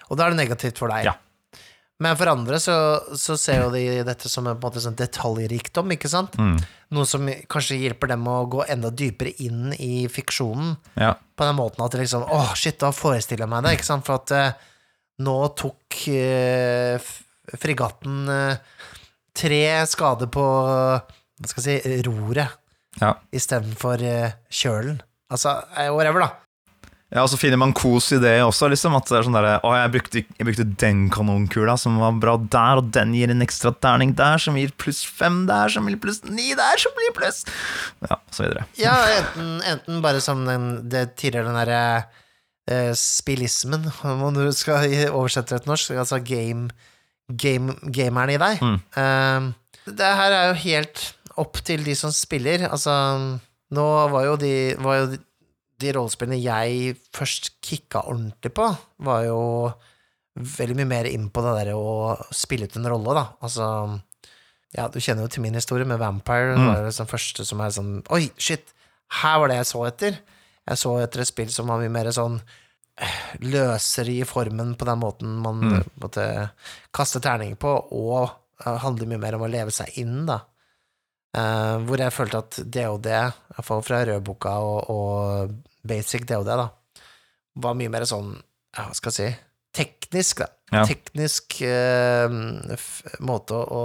[0.10, 1.04] Og da er det negativt for deg.
[1.10, 1.14] Ja.
[2.04, 2.74] Men for andre så,
[3.16, 6.34] så ser jo de dette som en, måte sånn detaljrikdom, ikke sant?
[6.36, 6.58] Mm.
[6.96, 10.74] Noe som kanskje hjelper dem å gå enda dypere inn i fiksjonen.
[11.00, 11.14] Ja.
[11.40, 14.06] På den måten at liksom Åh, shit, da forestiller jeg meg det, ikke sant?
[14.08, 14.68] For at eh,
[15.24, 17.00] nå tok eh,
[17.56, 18.84] fregatten eh,
[19.36, 22.60] tre skader på hva skal jeg si, roret
[23.02, 23.14] Ja.
[23.36, 25.00] istedenfor eh, kjølen.
[25.32, 26.45] Altså, eh, whatever, da.
[27.14, 28.96] Ja, og så finner man kos i det også, liksom.
[28.98, 32.34] At det er sånn der, Å, jeg brukte, jeg brukte den kanonkula som var bra
[32.42, 36.00] der, og den gir en ekstra terning der, som gir pluss fem der, som gir
[36.02, 37.44] pluss ni der, som blir pluss
[38.02, 38.66] Ja, og så videre.
[38.82, 41.84] Ja, enten, enten bare som den, det tidligere den derre
[42.72, 46.72] eh, spillismen, om du skal oversette det til norsk, altså game,
[47.30, 48.66] game, gameren i deg.
[48.66, 48.82] Mm.
[48.98, 51.06] Eh, det her er jo helt
[51.38, 52.66] opp til de som spiller.
[52.72, 52.92] Altså,
[53.76, 55.22] nå var jo de, var jo de,
[55.86, 58.66] de rollespillene jeg først kicka ordentlig på,
[59.06, 59.40] var jo
[60.36, 63.26] veldig mye mer inn på det der å spille ut en rolle, da.
[63.46, 63.68] Altså
[64.76, 66.52] ja, du kjenner jo til min historie med Vampire.
[66.56, 66.68] Det Mm.
[66.68, 68.74] var det sånn første som er sånn Oi, shit!
[69.22, 70.18] Her var det jeg så etter.
[70.68, 72.42] Jeg så etter et spill som var mye mer sånn
[72.98, 75.84] eh, løsere i formen på den måten man Mm.
[76.02, 76.50] måtte
[76.92, 78.30] kaster terninger på, og
[78.66, 80.42] eh, handler mye mer om å leve seg inn, da.
[81.36, 85.50] Uh, hvor jeg følte at DOD, iallfall fra rødboka og, og
[85.88, 86.70] basic DOD, da,
[87.64, 88.34] var mye mer sånn,
[88.76, 89.44] ja, hva skal jeg si,
[89.76, 90.50] teknisk, da.
[90.74, 90.86] Ja.
[90.90, 92.32] Teknisk eh,
[93.24, 93.84] måte å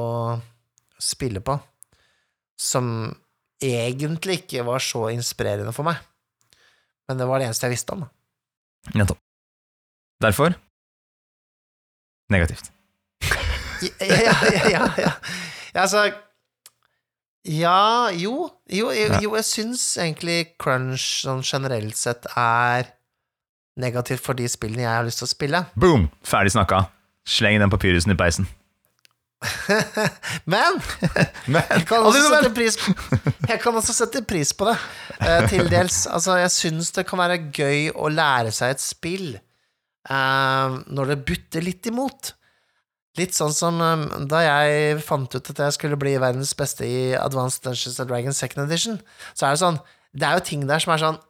[1.00, 1.58] spille på,
[2.60, 3.10] som
[3.60, 6.00] egentlig ikke var så inspirerende for meg.
[7.08, 8.06] Men det var det eneste jeg visste om.
[8.06, 8.96] da.
[9.02, 9.20] Nettopp.
[10.20, 10.56] Derfor
[12.30, 12.72] negativt.
[13.82, 15.12] Ja, ja, ja, ja, ja.
[15.74, 16.04] ja altså
[17.48, 22.90] Ja, jo, jo, jo, jo jeg syns egentlig crunch sånn generelt sett er
[23.80, 25.62] negativt for de spillene jeg har lyst til å spille.
[25.80, 26.10] Boom!
[26.26, 26.84] Ferdig snakka.
[27.28, 28.48] Sleng den papyrusen i peisen.
[30.52, 30.76] Men
[31.48, 32.04] jeg kan
[32.52, 32.74] pris
[33.48, 34.74] Jeg kan også sette pris på det,
[35.22, 36.02] uh, til dels.
[36.12, 39.30] Altså, jeg syns det kan være gøy å lære seg et spill
[40.10, 42.34] uh, når det butter litt imot.
[43.18, 47.10] Litt sånn som eh, da jeg fant ut at jeg skulle bli verdens beste i
[47.18, 49.00] Advanced Dungeons and Dragons Second Edition,
[49.34, 49.80] så er det sånn
[50.14, 51.20] Det er jo ting der som er sånn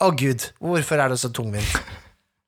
[0.00, 1.80] Å, gud, hvorfor er det så tungvint?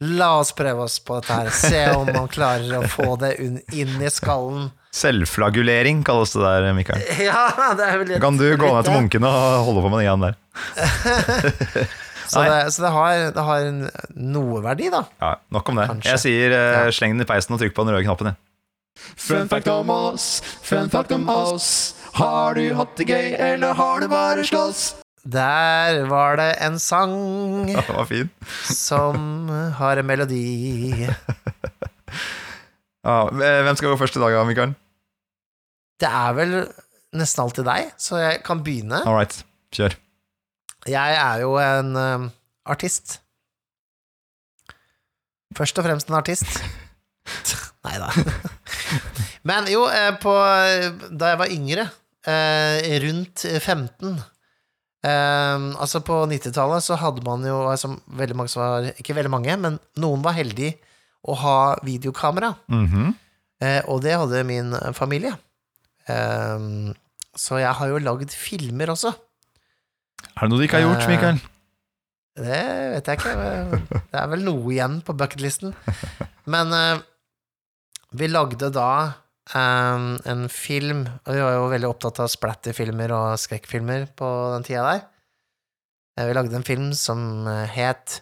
[0.02, 1.48] La oss prøve oss på dette her.
[1.54, 4.72] Se om man klarer å få det inn i skallen.
[4.98, 7.04] Selvflagulering kalles det der, Mikael.
[7.28, 7.44] Ja,
[7.78, 10.26] det er vel litt Kan du gå ned til munkene og holde på med den
[10.26, 10.40] der?
[12.32, 13.64] Så, det, så det, har, det har
[14.16, 15.02] noe verdi, da.
[15.20, 15.88] Ja, Nok om det.
[15.90, 16.12] Kanskje.
[16.14, 18.32] Jeg sier uh, sleng den i peisen og trykk på den røde knappen.
[18.32, 18.51] jeg.
[18.96, 21.94] Fun fact om oss, fun fact om oss.
[22.14, 24.94] Har du hatt det gøy, eller har du bare slåss?
[25.24, 27.12] Der var det en sang
[27.70, 28.30] Ja, det var fin.
[28.66, 31.06] som har en melodi.
[33.02, 34.76] Ja, hvem skal gå først i dag, Mikael?
[35.98, 36.52] Det er vel
[37.18, 39.00] nesten alltid deg, så jeg kan begynne.
[39.02, 39.40] All right,
[39.74, 39.96] kjør.
[40.86, 42.28] Jeg er jo en eh,
[42.70, 43.16] artist.
[45.58, 46.62] Først og fremst en artist.
[47.86, 48.10] Nei da.
[49.48, 50.32] Men jo, eh, på,
[51.10, 51.88] da jeg var yngre,
[52.30, 58.62] eh, rundt 15 eh, Altså på 90-tallet så hadde man jo altså, veldig mange som
[58.62, 60.78] var Ikke veldig mange, men noen var heldige
[61.22, 62.48] å ha videokamera.
[62.66, 63.10] Mm -hmm.
[63.86, 65.36] og det hadde min familie.
[67.36, 69.12] Så jeg har jo lagd filmer også.
[70.34, 71.38] Er det noe du ikke har gjort, Mikael?
[72.34, 73.34] Det vet jeg ikke.
[74.10, 75.74] Det er vel noe igjen på bucketlisten.
[76.52, 76.74] Men
[78.12, 78.88] vi lagde da
[79.54, 84.66] um, en film Og vi var jo veldig opptatt av splatterfilmer og skrekkfilmer på den
[84.68, 85.02] tida der.
[86.18, 88.18] Eh, vi lagde en film som eh, het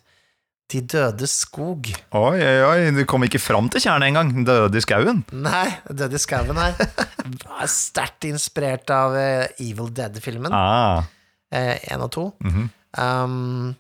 [0.71, 1.89] De dødes skog.
[2.15, 4.29] Oi, oi, oi, du kom ikke fram til kjernen engang.
[4.47, 5.25] Døde i skauen.
[5.35, 6.79] Nei, Døde i skauen her.
[7.67, 10.55] Sterkt inspirert av eh, Evil Dead-filmen.
[10.55, 11.03] Ah.
[11.51, 12.29] Én og to.
[12.47, 12.69] mhm.
[12.99, 13.77] Um,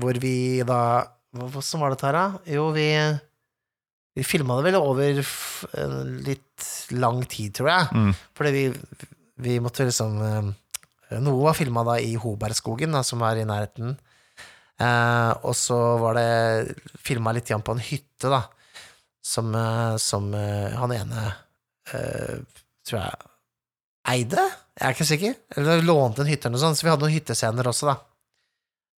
[0.00, 1.04] hvor vi da
[1.36, 2.38] Hvordan var dette her, da?
[2.48, 2.86] Jo, vi
[4.18, 5.20] Vi filma det vel over
[5.78, 7.88] en litt lang tid, tror jeg.
[7.94, 8.10] Mm.
[8.38, 8.64] Fordi vi,
[9.46, 10.52] vi måtte liksom um,
[11.24, 13.94] Noe var filma da i Hobergskogen, da, som er i nærheten.
[14.78, 18.42] Eh, og så var det filma litt igjen på en hytte, da,
[19.24, 21.24] som, eh, som eh, han ene
[21.94, 22.36] eh,
[22.86, 23.32] tror jeg
[24.12, 24.44] eide?
[24.78, 25.34] Jeg er ikke sikker.
[25.58, 27.96] Eller lånte en hytte eller noe sånt, så vi hadde noen hyttescener også, da.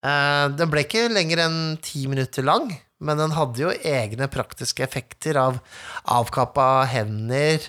[0.05, 2.69] Eh, den ble ikke lenger enn ti minutter lang,
[3.01, 5.57] men den hadde jo egne praktiske effekter av
[6.13, 7.63] avkappa hender,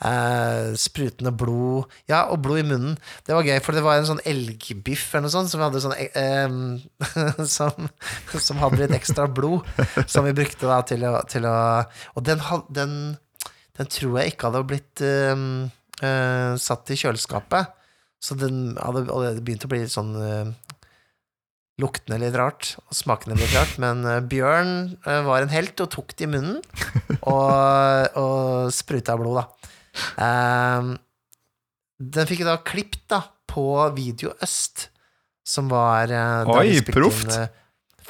[0.00, 2.96] eh, sprutende blod Ja, og blod i munnen.
[3.26, 5.96] Det var gøy, for det var en sånn elgbiff eller noe sånt som, hadde sånn,
[6.00, 7.90] eh, som,
[8.38, 9.68] som hadde litt ekstra blod,
[10.06, 11.56] som vi brukte da til å, til å
[12.16, 12.40] Og den,
[12.72, 12.96] den,
[13.76, 15.44] den tror jeg ikke hadde blitt eh,
[16.00, 17.76] eh, satt i kjøleskapet.
[18.20, 19.06] Så den hadde
[19.40, 20.12] begynt å bli litt sånn
[21.80, 23.76] luktende litt rart og smakene litt rart.
[23.82, 24.72] Men eh, Bjørn
[25.04, 26.60] eh, var en helt og tok det i munnen
[27.20, 29.72] og, og spruta blod, da.
[30.24, 30.90] Eh,
[32.16, 33.64] den fikk jeg da klippet da på
[33.96, 34.88] Video Øst,
[35.44, 37.34] som var eh, Oi, proft.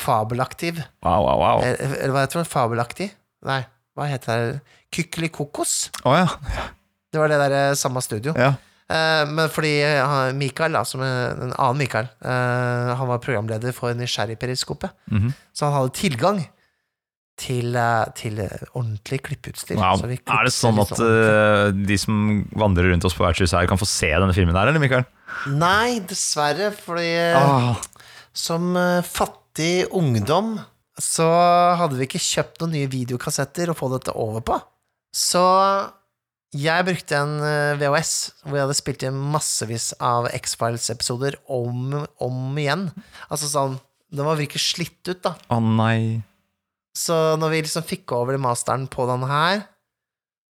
[0.00, 0.78] Fabelaktiv.
[1.04, 1.62] Wow, wow, wow.
[1.66, 2.48] Eller, hva heter det?
[2.48, 3.10] Fabelaktig?
[3.48, 3.60] Nei,
[3.96, 4.78] hva heter det?
[4.96, 5.74] Kykelikokos?
[6.08, 6.28] Oh, ja.
[7.10, 8.32] Det var det der samme studio.
[8.38, 8.54] ja.
[8.90, 13.94] Eh, men fordi eh, Mikael, da, som en annen Mikael, eh, han var programleder for
[13.94, 15.30] Nysgjerrigperiskopet, Mhm.
[15.54, 16.40] så han hadde tilgang
[17.40, 17.72] til,
[18.18, 18.40] til
[18.76, 19.78] ordentlig klippeutstyr.
[19.78, 20.02] Wow.
[20.04, 23.88] Er det sånn at eh, de som vandrer rundt oss på vertshuset her, kan få
[23.88, 25.06] se denne filmen her, eller, Mikael?
[25.54, 27.78] Nei, dessverre, fordi Ah,
[28.34, 28.74] som
[29.06, 30.58] fattig ungdom
[31.00, 31.30] så
[31.80, 34.58] hadde vi ikke kjøpt noen nye videokassetter å få dette over på.
[35.16, 35.40] Så
[36.56, 42.58] jeg brukte en eh, VHS hvor jeg hadde spilt inn massevis av X-Files-episoder om, om
[42.58, 42.88] igjen.
[43.28, 43.78] Altså sånn
[44.10, 45.36] Den var virkelig slitt ut, da.
[45.54, 46.22] Å nei.
[46.98, 49.62] Så når vi liksom fikk over masteren på den her,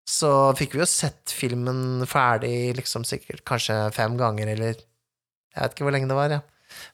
[0.08, 5.74] så fikk vi jo sett filmen ferdig liksom sikkert kanskje fem ganger, eller jeg vet
[5.74, 6.40] ikke hvor lenge det var, ja.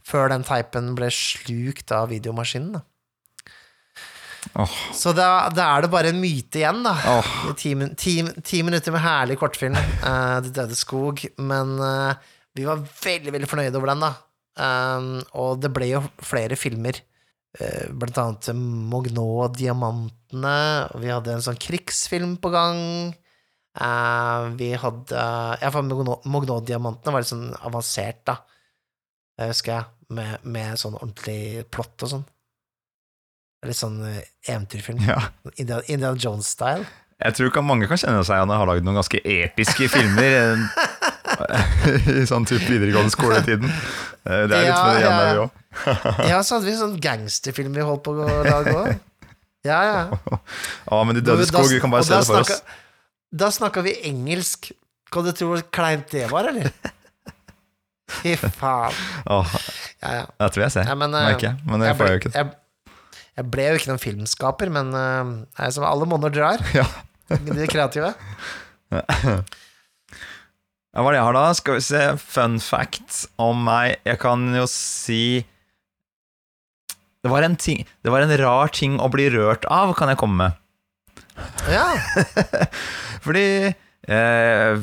[0.06, 2.82] Før den teipen ble slukt av videomaskinen, da.
[4.54, 4.74] Åh.
[4.94, 6.92] Så da, da er det bare en myte igjen, da.
[7.10, 7.30] Oh.
[7.50, 8.14] I Ti, ti,
[8.44, 9.74] ti minutter med herlig kortfilm,
[10.04, 11.24] Uh, Det døde skog.
[11.38, 12.14] Men uh,
[12.54, 14.12] vi var veldig, veldig fornøyde over den, da.
[14.54, 17.00] Um, og det ble jo flere filmer.
[17.58, 18.50] Uh, blant annet
[18.92, 20.56] Mognå-diamantene.
[20.94, 22.80] og Vi hadde en sånn krigsfilm på gang.
[24.54, 25.22] Vi hadde
[25.60, 28.36] Ja, for Mognå- Mognå-diamantene var litt sånn avansert, da.
[29.38, 29.84] Det husker jeg.
[30.14, 32.24] Med, med sånn ordentlig plott og sånn.
[33.64, 35.00] Litt sånn eh, eventyrfilm.
[35.08, 35.20] Ja.
[35.56, 36.84] Indiana, Indiana Jones-style.
[37.24, 38.50] Jeg tror ikke mange kan kjenne seg igjen.
[38.52, 41.68] Jeg har lagd noen ganske episke filmer eh,
[42.20, 43.70] i sånn type videregående skoletiden.
[43.70, 45.44] Eh, Det er litt Ja, med det igjen ja, der, vi ja.
[45.44, 45.60] òg.
[46.34, 48.90] Ja, så hadde vi sånn gangsterfilm vi holdt på å lage òg.
[49.64, 50.00] Ja, ja.
[50.90, 52.58] Ja, men De døde skog, vi kan bare se det for oss.
[53.34, 54.68] Da snakka vi engelsk.
[55.14, 56.68] Kan du tro hvor kleint det var, eller?
[58.20, 58.92] Fy faen.
[59.32, 59.54] Åh,
[60.04, 60.24] Ja, ja.
[60.42, 61.56] det tror jeg ser, ja men, uh, merker jeg.
[61.64, 62.32] Men det jeg, får jo ikke.
[62.34, 62.50] jeg,
[63.34, 66.62] jeg ble jo ikke noen filmskaper, men uh, jeg som alle monner drar.
[66.78, 66.86] Ja.
[67.48, 68.10] De kreative.
[68.92, 69.00] Ja,
[71.00, 71.44] hva er det jeg har da?
[71.56, 72.02] Skal vi se.
[72.20, 73.96] Fun fact om meg.
[74.04, 75.42] Jeg kan jo si
[77.24, 80.18] det var, en ting, det var en rar ting å bli rørt av, kan jeg
[80.20, 80.58] komme med.
[81.72, 81.86] Ja.
[83.24, 84.82] Fordi eh,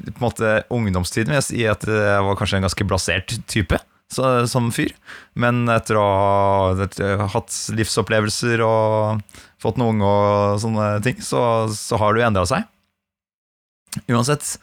[0.00, 3.76] på en måte ungdomstiden vil jeg si at jeg var kanskje en ganske blasert type
[4.14, 4.94] så, som fyr.
[5.38, 9.20] Men etter å ha hatt livsopplevelser og
[9.62, 12.66] fått noen unge og sånne ting, så, så har det jo endra seg.
[14.10, 14.56] Uansett,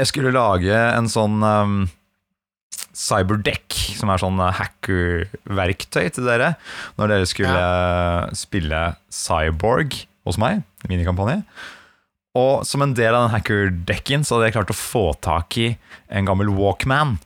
[0.00, 1.78] jeg skulle lage en sånn um,
[2.96, 6.54] cyberdeck, som er sånn hacker-verktøy til dere,
[6.98, 7.64] når dere skulle
[8.36, 8.82] spille
[9.12, 11.42] Cyborg hos meg, minikampanje.
[12.36, 15.70] Og som en del av den hackerdekken så hadde jeg klart å få tak i
[16.12, 17.16] en gammel Walkman.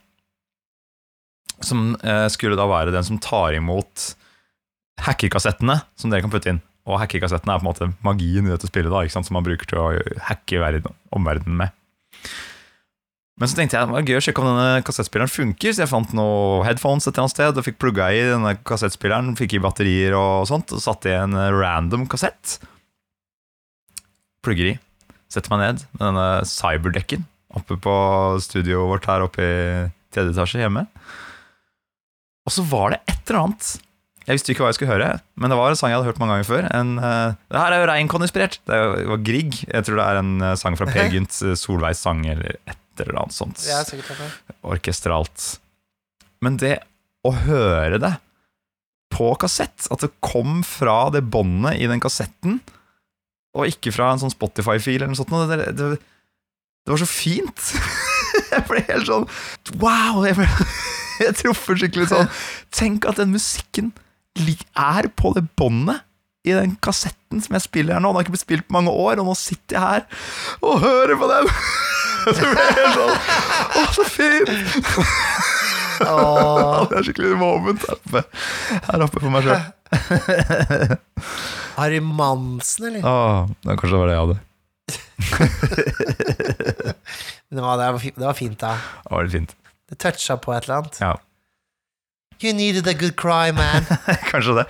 [1.64, 4.14] Som eh, skulle da være den som tar imot
[5.04, 6.62] hackerkassettene som dere kan putte inn.
[6.88, 9.80] Og hackerkassettene er på en måte magien i dette spillet da, som man bruker til
[9.80, 9.90] å
[10.28, 11.76] hacke verden, omverdenen med.
[13.40, 15.88] Men så tenkte jeg det var gøy å sjekke om denne kassettspilleren funker, så jeg
[15.88, 19.62] fant noen headphones et eller annet sted og fikk plugga i denne kassettspilleren, fikk i
[19.64, 22.58] batterier og sånt, og satte i en random kassett.
[24.44, 24.76] Plugger i.
[25.32, 27.24] Setter meg ned med denne cyberdekken
[27.56, 27.94] oppe på
[28.44, 29.56] studioet vårt her oppe i
[30.12, 30.84] tredje etasje hjemme.
[32.48, 33.70] Og så var det et eller annet
[34.26, 35.10] Jeg visste ikke hva jeg skulle høre,
[35.40, 36.68] men det var en sang jeg hadde hørt mange ganger før.
[36.76, 38.60] En, uh, det her er jo Reinkon-inspirert.
[38.68, 38.80] Det
[39.10, 39.58] var Grieg.
[39.66, 43.02] Jeg tror det er en eh, sang fra Per Gynt eh, Solveigs sang eller et
[43.02, 44.28] eller annet sånt det.
[44.70, 45.46] orkestralt.
[46.44, 46.76] Men det
[47.26, 48.12] å høre det
[49.10, 52.60] på kassett, at det kom fra det båndet i den kassetten,
[53.56, 55.98] og ikke fra en sånn Spotify-fil eller noe sånt, det, det, det,
[56.86, 57.72] det var så fint.
[58.52, 59.26] Jeg ble helt sånn
[59.82, 60.22] Wow!
[60.26, 60.46] Jeg, ble,
[61.26, 62.30] jeg truffer skikkelig sånn.
[62.74, 63.92] Tenk at den musikken
[64.78, 66.06] er på det båndet
[66.48, 68.08] i den kassetten som jeg spiller her nå.
[68.10, 70.02] Den har ikke blitt spilt på mange år, og nå sitter jeg her
[70.64, 71.50] og hører på den!
[72.20, 73.16] Så ble jeg helt sånn
[73.80, 74.48] Å, så fint!
[76.00, 78.22] Det er skikkelig moment her oppe,
[78.86, 79.60] her oppe for meg sjøl.
[81.76, 83.04] Harry Mansen, eller?
[83.60, 84.38] Det kanskje det var det jeg hadde.
[87.50, 88.72] Det var, det var fint da.
[89.04, 89.52] Det var litt fint.
[89.90, 91.00] Det toucha på et eller annet.
[91.02, 91.16] Ja.
[92.40, 93.84] You needed a good cry, man.
[94.30, 94.64] Kanskje det.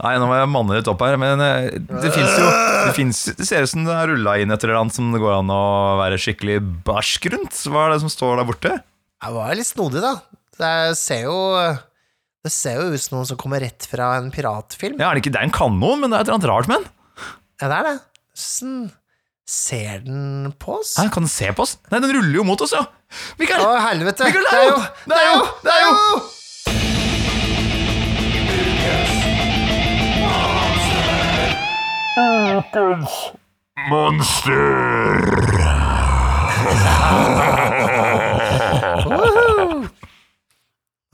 [0.00, 1.18] Nei, nå må jeg manne litt opp her.
[1.20, 4.54] Men eh, det fins jo det, finnes, det ser ut som det er rulla inn
[4.54, 5.64] et eller annet som det går an å
[6.00, 7.60] være skikkelig barsk rundt.
[7.68, 8.72] Hva er det som står der borte?
[9.20, 10.14] Det var litt snodig, da.
[10.54, 11.36] Det ser jo
[12.44, 14.96] Det ser jo ut som noen som kommer rett fra en piratfilm.
[14.96, 16.70] Ja, er det, ikke, det er en kanon, men det er et eller annet rart
[16.72, 16.90] med den.
[17.60, 17.96] Ja, det er det.
[18.38, 18.84] Sånn
[19.46, 20.94] Ser den på oss?
[20.96, 21.76] Hæ, kan den se på oss?
[21.92, 22.84] Nei, den ruller jo mot oss, ja.
[23.38, 23.60] Mikael!
[23.60, 24.24] Å, helvete!
[24.30, 24.78] Mikael, Det er jo
[25.10, 25.94] det er jo Det er jo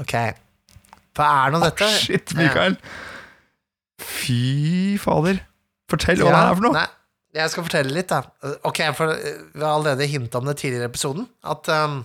[0.00, 0.14] Ok.
[1.18, 1.88] Hva er nå dette?
[2.00, 2.76] Shit, Mikael.
[4.00, 5.42] Fy fader.
[5.90, 6.74] Fortell hva det er for noe.
[6.78, 6.86] Nei,
[7.34, 8.24] jeg skal fortelle litt, da.
[8.66, 12.00] Ok, for eh, vi har allerede hinta om det tidligere i episoden, at um,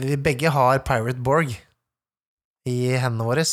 [0.00, 1.54] vi begge har Pirate Borg
[2.68, 3.46] i hendene våre.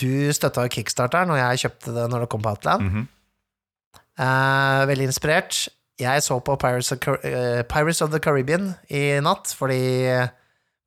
[0.00, 2.82] Du støtta jo kickstarteren, og jeg kjøpte det når det kom på Outland.
[2.82, 3.06] Mm -hmm.
[4.24, 5.68] uh, veldig inspirert.
[5.98, 10.28] Jeg så på Pirates of, Car uh, Pirates of the Caribbean i natt fordi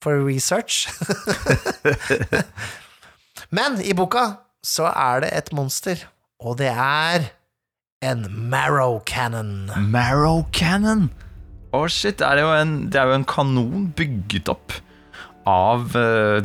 [0.03, 0.87] For research.
[3.57, 4.31] Men i boka
[4.63, 6.07] så er det et monster,
[6.39, 7.38] og det er
[8.01, 9.67] en marrow cannon.
[9.91, 11.09] Marrow Cannon.
[11.75, 12.21] Å, shit.
[12.21, 14.71] Det er, jo en, det er jo en kanon bygget opp
[15.49, 16.39] av uh,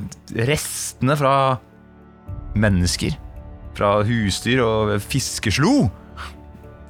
[0.50, 1.34] restene fra
[2.58, 3.14] mennesker.
[3.78, 5.86] Fra husdyr og fiskeslo.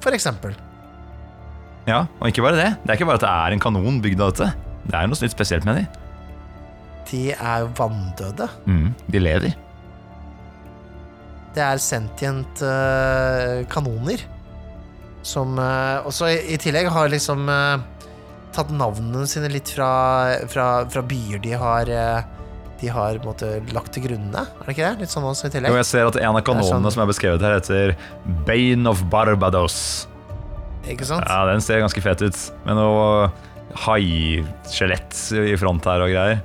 [0.01, 0.57] For eksempel.
[1.85, 2.69] Ja, og ikke bare det.
[2.81, 4.51] Det er ikke bare at det er en kanon bygd av dette.
[4.89, 5.87] Det er noe litt spesielt med de.
[7.13, 8.49] De er vanndøde.
[8.65, 9.59] Mm, de lever.
[11.53, 14.31] Det er sentient uh, kanoner.
[15.25, 17.81] Som eh, også i, i tillegg har liksom eh,
[18.55, 19.89] tatt navnene sine litt fra,
[20.51, 22.27] fra, fra byer de har eh,
[22.79, 24.43] De har på en måte lagt til grunne.
[24.45, 25.05] Er det ikke det?
[25.05, 25.71] Litt sånn også i tillegg.
[25.73, 27.95] Jo, jeg ser at en av kanonene sånn- som er beskrevet her, heter
[28.45, 29.77] Bane of Barbados.
[30.85, 31.25] Ikke sant?
[31.25, 32.37] Ja, den ser ganske fet ut.
[32.67, 33.31] Med noe
[33.85, 36.43] haiskjelett i front her og greier.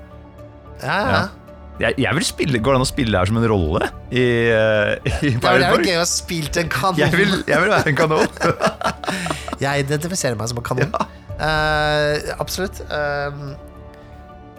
[0.80, 1.10] Ja, ja.
[1.12, 1.20] Ja.
[1.80, 4.92] Jeg, jeg vil spille, Går det an å spille her som en rolle i, uh,
[5.24, 7.00] i Det er jo gøy å spilt en kanon.
[7.00, 8.28] Jeg vil, jeg vil være en kanon.
[9.64, 10.94] Jeg identifiserer meg som en kanon.
[11.40, 12.80] Eh, absolutt.
[12.88, 13.52] Uh,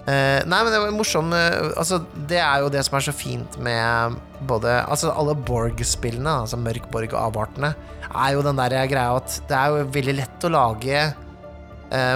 [0.05, 1.99] nei, men det var morsom Altså,
[2.29, 4.17] det er jo det som er så fint med
[4.49, 7.73] både Altså, alle Borg-spillene, altså Mørk Borg og Avartene,
[8.11, 11.05] er jo den der greia at det er jo veldig lett å lage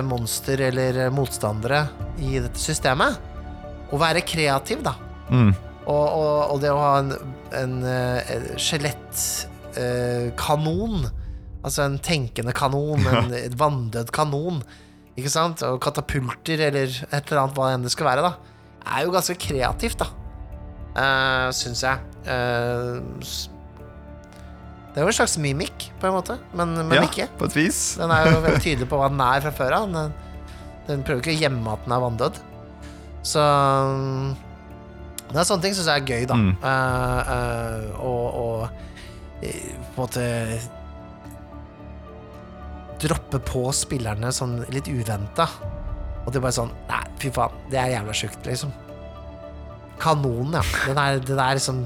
[0.07, 1.81] monster eller motstandere
[2.23, 3.34] i dette systemet.
[3.93, 4.93] Å være kreativ, da.
[5.29, 5.51] Mm.
[5.85, 7.11] Og, og, og det å ha en,
[7.53, 10.95] en en skjelettkanon,
[11.65, 14.63] altså en tenkende kanon, en vanndød kanon,
[15.15, 18.31] ikke sant, og katapulter eller et eller annet, hva enn det skal være, da,
[18.95, 20.07] er jo ganske kreativt, da.
[20.95, 21.97] Uh, Syns jeg.
[22.25, 22.99] Uh,
[24.95, 27.27] det er jo en slags mimikk, på en måte, men, men Ja, ikke.
[27.35, 27.79] på et vis.
[27.99, 29.83] Den er jo veldig tydelig på hva den er fra før av.
[29.91, 30.13] Den,
[30.87, 32.35] den prøver ikke å gjemme at den er vanndød.
[33.25, 34.35] Så mm,
[35.31, 36.37] Det er sånne ting syns jeg er gøy, da.
[36.37, 36.51] Mm.
[36.61, 40.25] Uh, uh, og, og eh, på en måte
[43.01, 45.49] Droppe på spillerne sånn litt uventa.
[46.23, 48.71] Og det er bare sånn Nei, fy faen, det er jævla sjukt, liksom.
[50.01, 50.63] Kanonen, ja.
[50.87, 51.83] Den er, den er liksom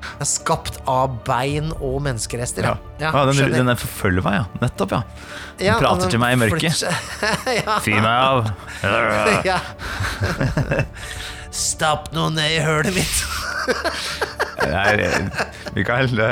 [0.00, 2.66] Den er skapt av bein og menneskerester.
[2.66, 4.60] Ja, ja den, den er forfølger meg, ja.
[4.64, 5.02] Nettopp, ja.
[5.60, 6.84] Ja, prater den til meg i mørket.
[7.60, 7.78] ja.
[7.84, 8.50] Fyr meg av.
[9.50, 9.58] ja.
[11.50, 13.20] Stapp noe ned i hølet mitt.
[14.70, 15.10] Nei,
[15.76, 16.30] Mikael, det,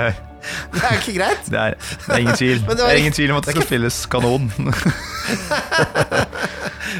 [0.73, 1.49] Det er ikke greit.
[1.49, 2.61] det, er, det er ingen tvil.
[2.61, 4.53] Det, var, Det er ingen tvil om at det skal spilles kanon.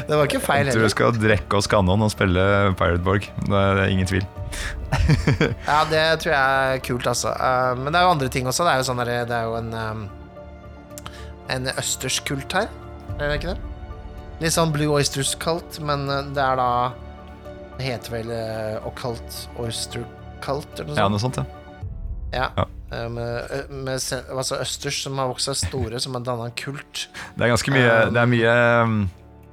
[0.07, 2.43] Det var ikke feil Jeg tror du skal drekke oss kanon og spille
[2.79, 3.27] Pirate Borg.
[3.45, 4.25] Det er, ingen tvil.
[5.69, 7.33] Ja, det tror jeg er kult, altså.
[7.33, 8.65] Eh, men det er jo andre ting også.
[8.67, 10.07] Det er jo sånn der, det er jo en um,
[11.49, 12.69] En østers kult her.
[13.17, 13.59] Er det ikke det?
[14.39, 16.71] Litt sånn Blue Oysters Cult, men eh, det er da
[17.77, 18.33] Det heter vel
[18.87, 20.05] Occult Oyster
[20.45, 21.47] Cult, eller noe Ja, noe sånt, ja.
[22.33, 22.51] Ja.
[22.57, 22.65] Ja.
[22.91, 27.07] Eh, Med, med altså østers som har vokst seg store, som har danna en kult.
[27.35, 28.99] Det er ganske mye Det er mye um,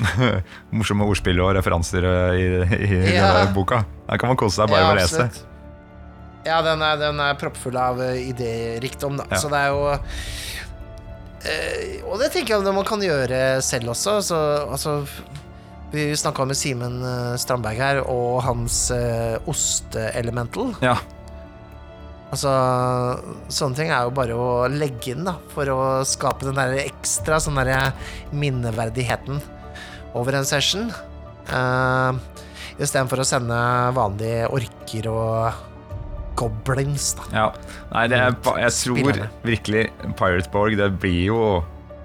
[0.76, 3.30] morsomme ordspill og referanser uh, i, i Ja.
[3.32, 3.82] denne boka.
[4.08, 5.46] Der kan man kose seg bare Ja, ved å lese.
[6.46, 9.26] Ja, den er, den er proppfull av uh, idérikdom, da.
[9.32, 9.40] Ja.
[9.42, 9.88] Så det er jo
[11.42, 14.20] eh, Og det tenker jeg man kan gjøre selv også.
[14.28, 14.38] Så,
[14.68, 15.00] altså,
[15.94, 20.74] vi snakka med Simen eh, Strandberg her, og hans uh, osteelemental.
[20.84, 20.96] Ja.
[22.26, 22.52] Altså,
[23.54, 27.38] sånne ting er jo bare å legge inn, da, for å skape den der ekstra
[27.40, 27.92] sånn derre
[28.34, 29.38] minneverdigheten
[30.16, 30.88] over en session.
[31.46, 32.16] Uh,
[32.80, 33.56] istedenfor å sende
[33.96, 35.62] vanlige orker og
[36.36, 37.28] goblins, da.
[37.32, 37.46] Ja.
[37.94, 39.28] Nei, det er, jeg tror Spillerne.
[39.46, 39.84] virkelig
[40.18, 41.38] Pirateborg Det blir jo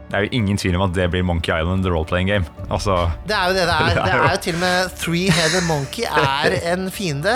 [0.08, 2.46] Det er jo ingen tvil om at det blir Monkey Island the role-playing game.
[2.70, 3.92] Altså Det er jo det det er.
[4.06, 7.36] Det er jo- til og med Three-headed monkey er en fiende.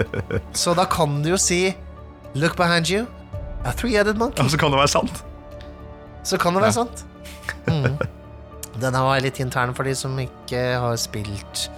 [0.64, 1.60] Så da kan du jo si
[2.34, 3.04] Look behind you.
[3.64, 4.42] A three-headed monkey.
[4.42, 5.22] Og så kan det være sant.
[6.26, 7.04] Så kan det være sant.
[7.68, 7.94] Mm.
[8.80, 11.68] Den var litt intern for de som ikke har spilt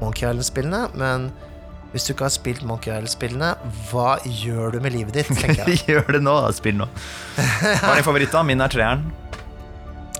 [0.00, 0.86] Monkey Island-spillene.
[0.98, 1.30] Men
[1.92, 3.54] hvis du ikke har spilt Monkey Island-spillene,
[3.90, 5.30] hva gjør du med livet ditt?
[5.32, 5.82] tenker jeg.
[5.90, 6.50] Gjør det nå, da.
[6.54, 6.88] Spill nå.
[7.36, 8.44] Hva er din favoritt, da?
[8.46, 9.06] Min er treeren.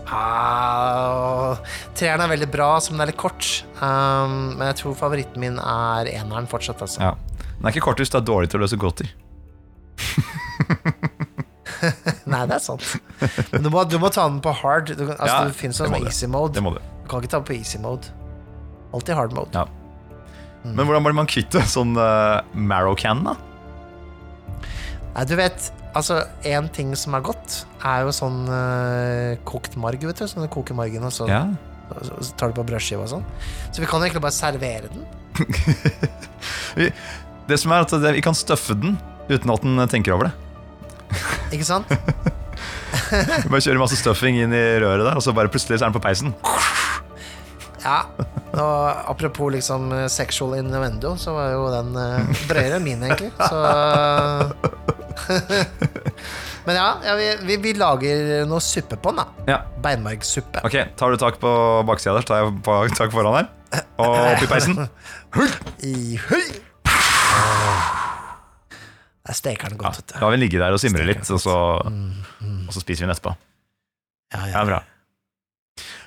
[0.06, 1.58] Ah,
[1.98, 3.48] treeren er veldig bra, som den er litt kort.
[3.80, 7.10] Um, men jeg tror favoritten min er eneren fortsatt, altså.
[7.10, 7.46] Ja.
[7.56, 9.10] Den er ikke kortest, du er dårlig til å løse godter.
[12.36, 12.84] Nei, det er sant.
[13.54, 14.90] Men du må, du må ta den på hard.
[14.92, 16.52] Du, altså, Ja, det fins sånn easy mode.
[16.56, 16.80] Det må du.
[17.04, 18.12] Du kan ikke ta den på easy mode.
[18.92, 19.56] Alltid hard mode.
[19.56, 19.64] Ja.
[20.66, 21.54] Men hvordan blir man kvitt?
[21.70, 23.36] Sånn uh, marrow can, da?
[25.14, 30.02] Nei, du vet, altså En ting som er godt, er jo sånn uh, kokt marg.
[30.04, 31.44] vet du Sånn du koker margen, og så, Ja.
[32.02, 33.24] så, så tar du på brødskive og sånn.
[33.70, 35.06] Så vi kan egentlig bare servere den.
[37.46, 38.96] Det som er at Vi kan støffe den
[39.30, 40.45] uten at den tenker over det.
[41.54, 41.90] Ikke sant?
[43.50, 45.96] Bare kjører masse stuffing inn i røret der, og så bare plutselig så er den
[45.98, 46.32] på peisen.
[47.84, 48.00] Ja.
[48.56, 53.30] Og apropos liksom eh, sexual innuendo, så var jo den uh, bredere enn min, egentlig.
[53.36, 53.58] Så
[56.66, 59.46] Men ja, ja vi, vi, vi lager noe suppe på den, da.
[59.52, 59.58] Ja.
[59.84, 60.64] Beinmargsuppe.
[60.66, 61.52] Ok, Tar du tak på
[61.86, 63.52] baksida der, så tar jeg på, tak foran her.
[64.02, 64.88] Og opp i peisen.
[65.92, 67.94] I høy!
[69.26, 71.56] Der steker den godt, Ja, da vil vi ligge der og simre litt, og så,
[71.90, 73.36] Mm, og så spiser vi den etterpå.
[74.34, 74.82] Ja, Ja, Det er bra.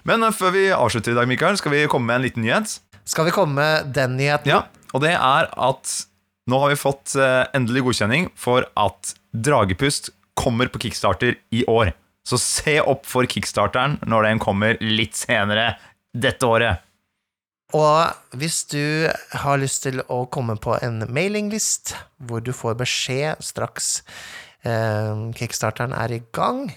[0.08, 2.80] Men eh, før vi avslutter i dag, Mikael, skal vi komme med en liten nyhet.
[3.06, 4.48] Skal vi komme med den nyheten?
[4.50, 4.64] Ja,
[4.94, 6.06] Og det er at
[6.50, 10.10] nå har vi fått eh, endelig godkjenning for at Dragepust
[10.40, 11.92] kommer på Kickstarter i år.
[12.26, 15.76] Så se opp for Kickstarteren når den kommer litt senere
[16.16, 16.80] dette året.
[17.78, 19.10] Og hvis du
[19.44, 21.94] har lyst til å komme på en mailinglist
[22.26, 24.00] hvor du får beskjed straks
[24.66, 26.72] eh, kickstarteren er i gang,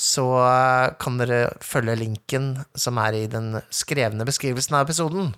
[0.00, 0.24] så
[1.02, 5.34] kan dere følge linken som er i den skrevne beskrivelsen av episoden,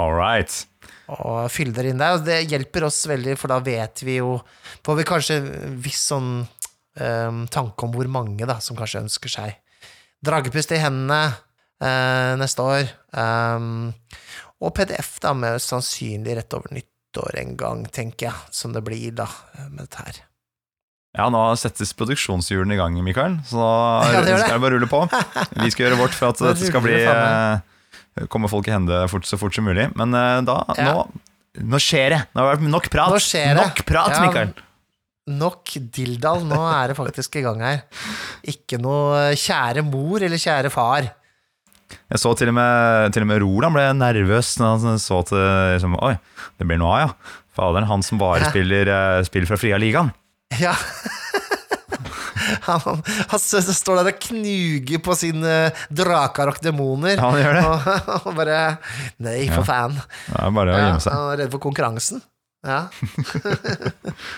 [0.00, 0.64] All right.
[1.12, 2.16] og fylle dere inn der.
[2.16, 4.38] Og det hjelper oss veldig, for da vet vi jo
[4.86, 5.36] Får vi kanskje
[5.84, 6.32] viss sånn
[6.96, 9.58] eh, tanke om hvor mange da, som kanskje ønsker seg
[10.24, 11.36] dragepust i hendene
[11.80, 12.88] neste år.
[13.16, 13.92] Um,
[14.60, 19.14] og PDF, da, med sannsynlig rett over nyttår en gang, tenker jeg, som det blir
[19.16, 19.26] da,
[19.70, 20.18] med dette her.
[21.16, 23.38] Ja, nå settes produksjonshjulene i gang, Mikael.
[23.48, 23.70] Så nå
[24.14, 24.42] Ja, det det.
[24.44, 25.00] skal det bare rulle på.
[25.64, 29.26] Vi skal gjøre vårt for at dette skal bli eh, Komme folk i hende fort,
[29.26, 29.88] så fort som mulig.
[29.98, 30.92] Men eh, da Ja.
[30.92, 31.06] nå,
[31.72, 32.20] nå skjer det.
[32.30, 33.16] Nå har det vært nok prat.
[33.58, 34.26] Nok prat, Ja.
[34.28, 34.52] Mikael.
[35.30, 37.82] Nok dilldall, nå er det faktisk i gang her.
[38.50, 41.10] Ikke noe kjære mor eller kjære far.
[42.10, 42.70] Jeg så til og med,
[43.14, 45.38] til og med Roland ble nervøs når han så til
[45.74, 46.14] liksom, Oi,
[46.58, 47.10] det blir noe av, ja.
[47.56, 48.48] Faderen, han som bare Ja.
[48.52, 50.10] spiller eh, spill fra Fria Ligaen.
[50.60, 50.74] Ja.
[52.66, 52.98] Han, han,
[53.30, 55.52] han står der og knuger på sine
[55.94, 57.16] drakar og demoner.
[57.22, 57.62] Han gjør det.
[57.66, 57.78] Og,
[58.26, 58.56] og bare
[59.22, 59.94] Nei, for faen.
[60.26, 61.12] Det er bare å Ja, gjemme seg.
[61.14, 62.18] er redd for konkurransen.
[62.66, 62.80] Ja.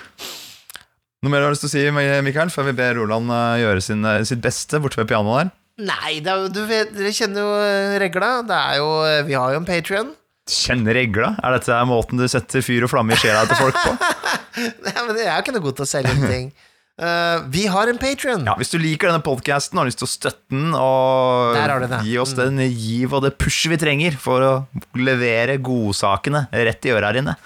[1.22, 1.82] Noe mer du har lyst til å si,
[2.26, 5.48] Mikael, før vi ber Roland eh, gjøre sin, eh, sitt beste borte ved pianoet der?
[5.80, 8.42] Nei, jo- du vet, dere kjenner jo eh, regla.
[8.44, 10.10] Det er jo eh, Vi har jo en Patrion.
[10.50, 11.36] Kjenner regla?
[11.40, 13.94] Er dette måten du setter fyr og flamme i sjela til folk på?
[14.84, 16.52] Nei, men jeg er ikke noe god til å selge inn ting.
[17.00, 18.44] Uh, vi har en Patrion.
[18.44, 22.02] Ja, Hvis du liker denne podkasten og har lyst til å støtte den, og det.
[22.04, 24.52] gi oss den giv og det push vi trenger for å
[24.98, 27.38] levere godsakene rett i øra dine,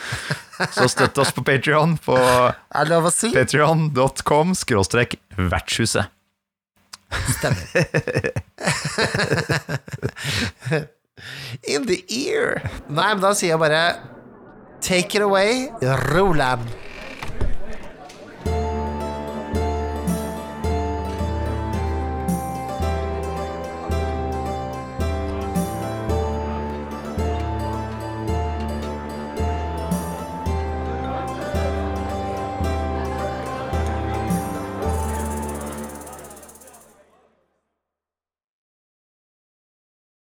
[0.72, 2.16] så støtt oss på Patreon på
[3.12, 3.30] si?
[3.36, 6.10] patreon.com skråstrek vertshuset.
[7.10, 7.66] Stemmer.
[11.72, 12.60] In the ear.
[12.88, 13.84] Nei, men da sier jeg bare
[14.84, 15.70] Take it away,
[16.12, 16.68] Roland.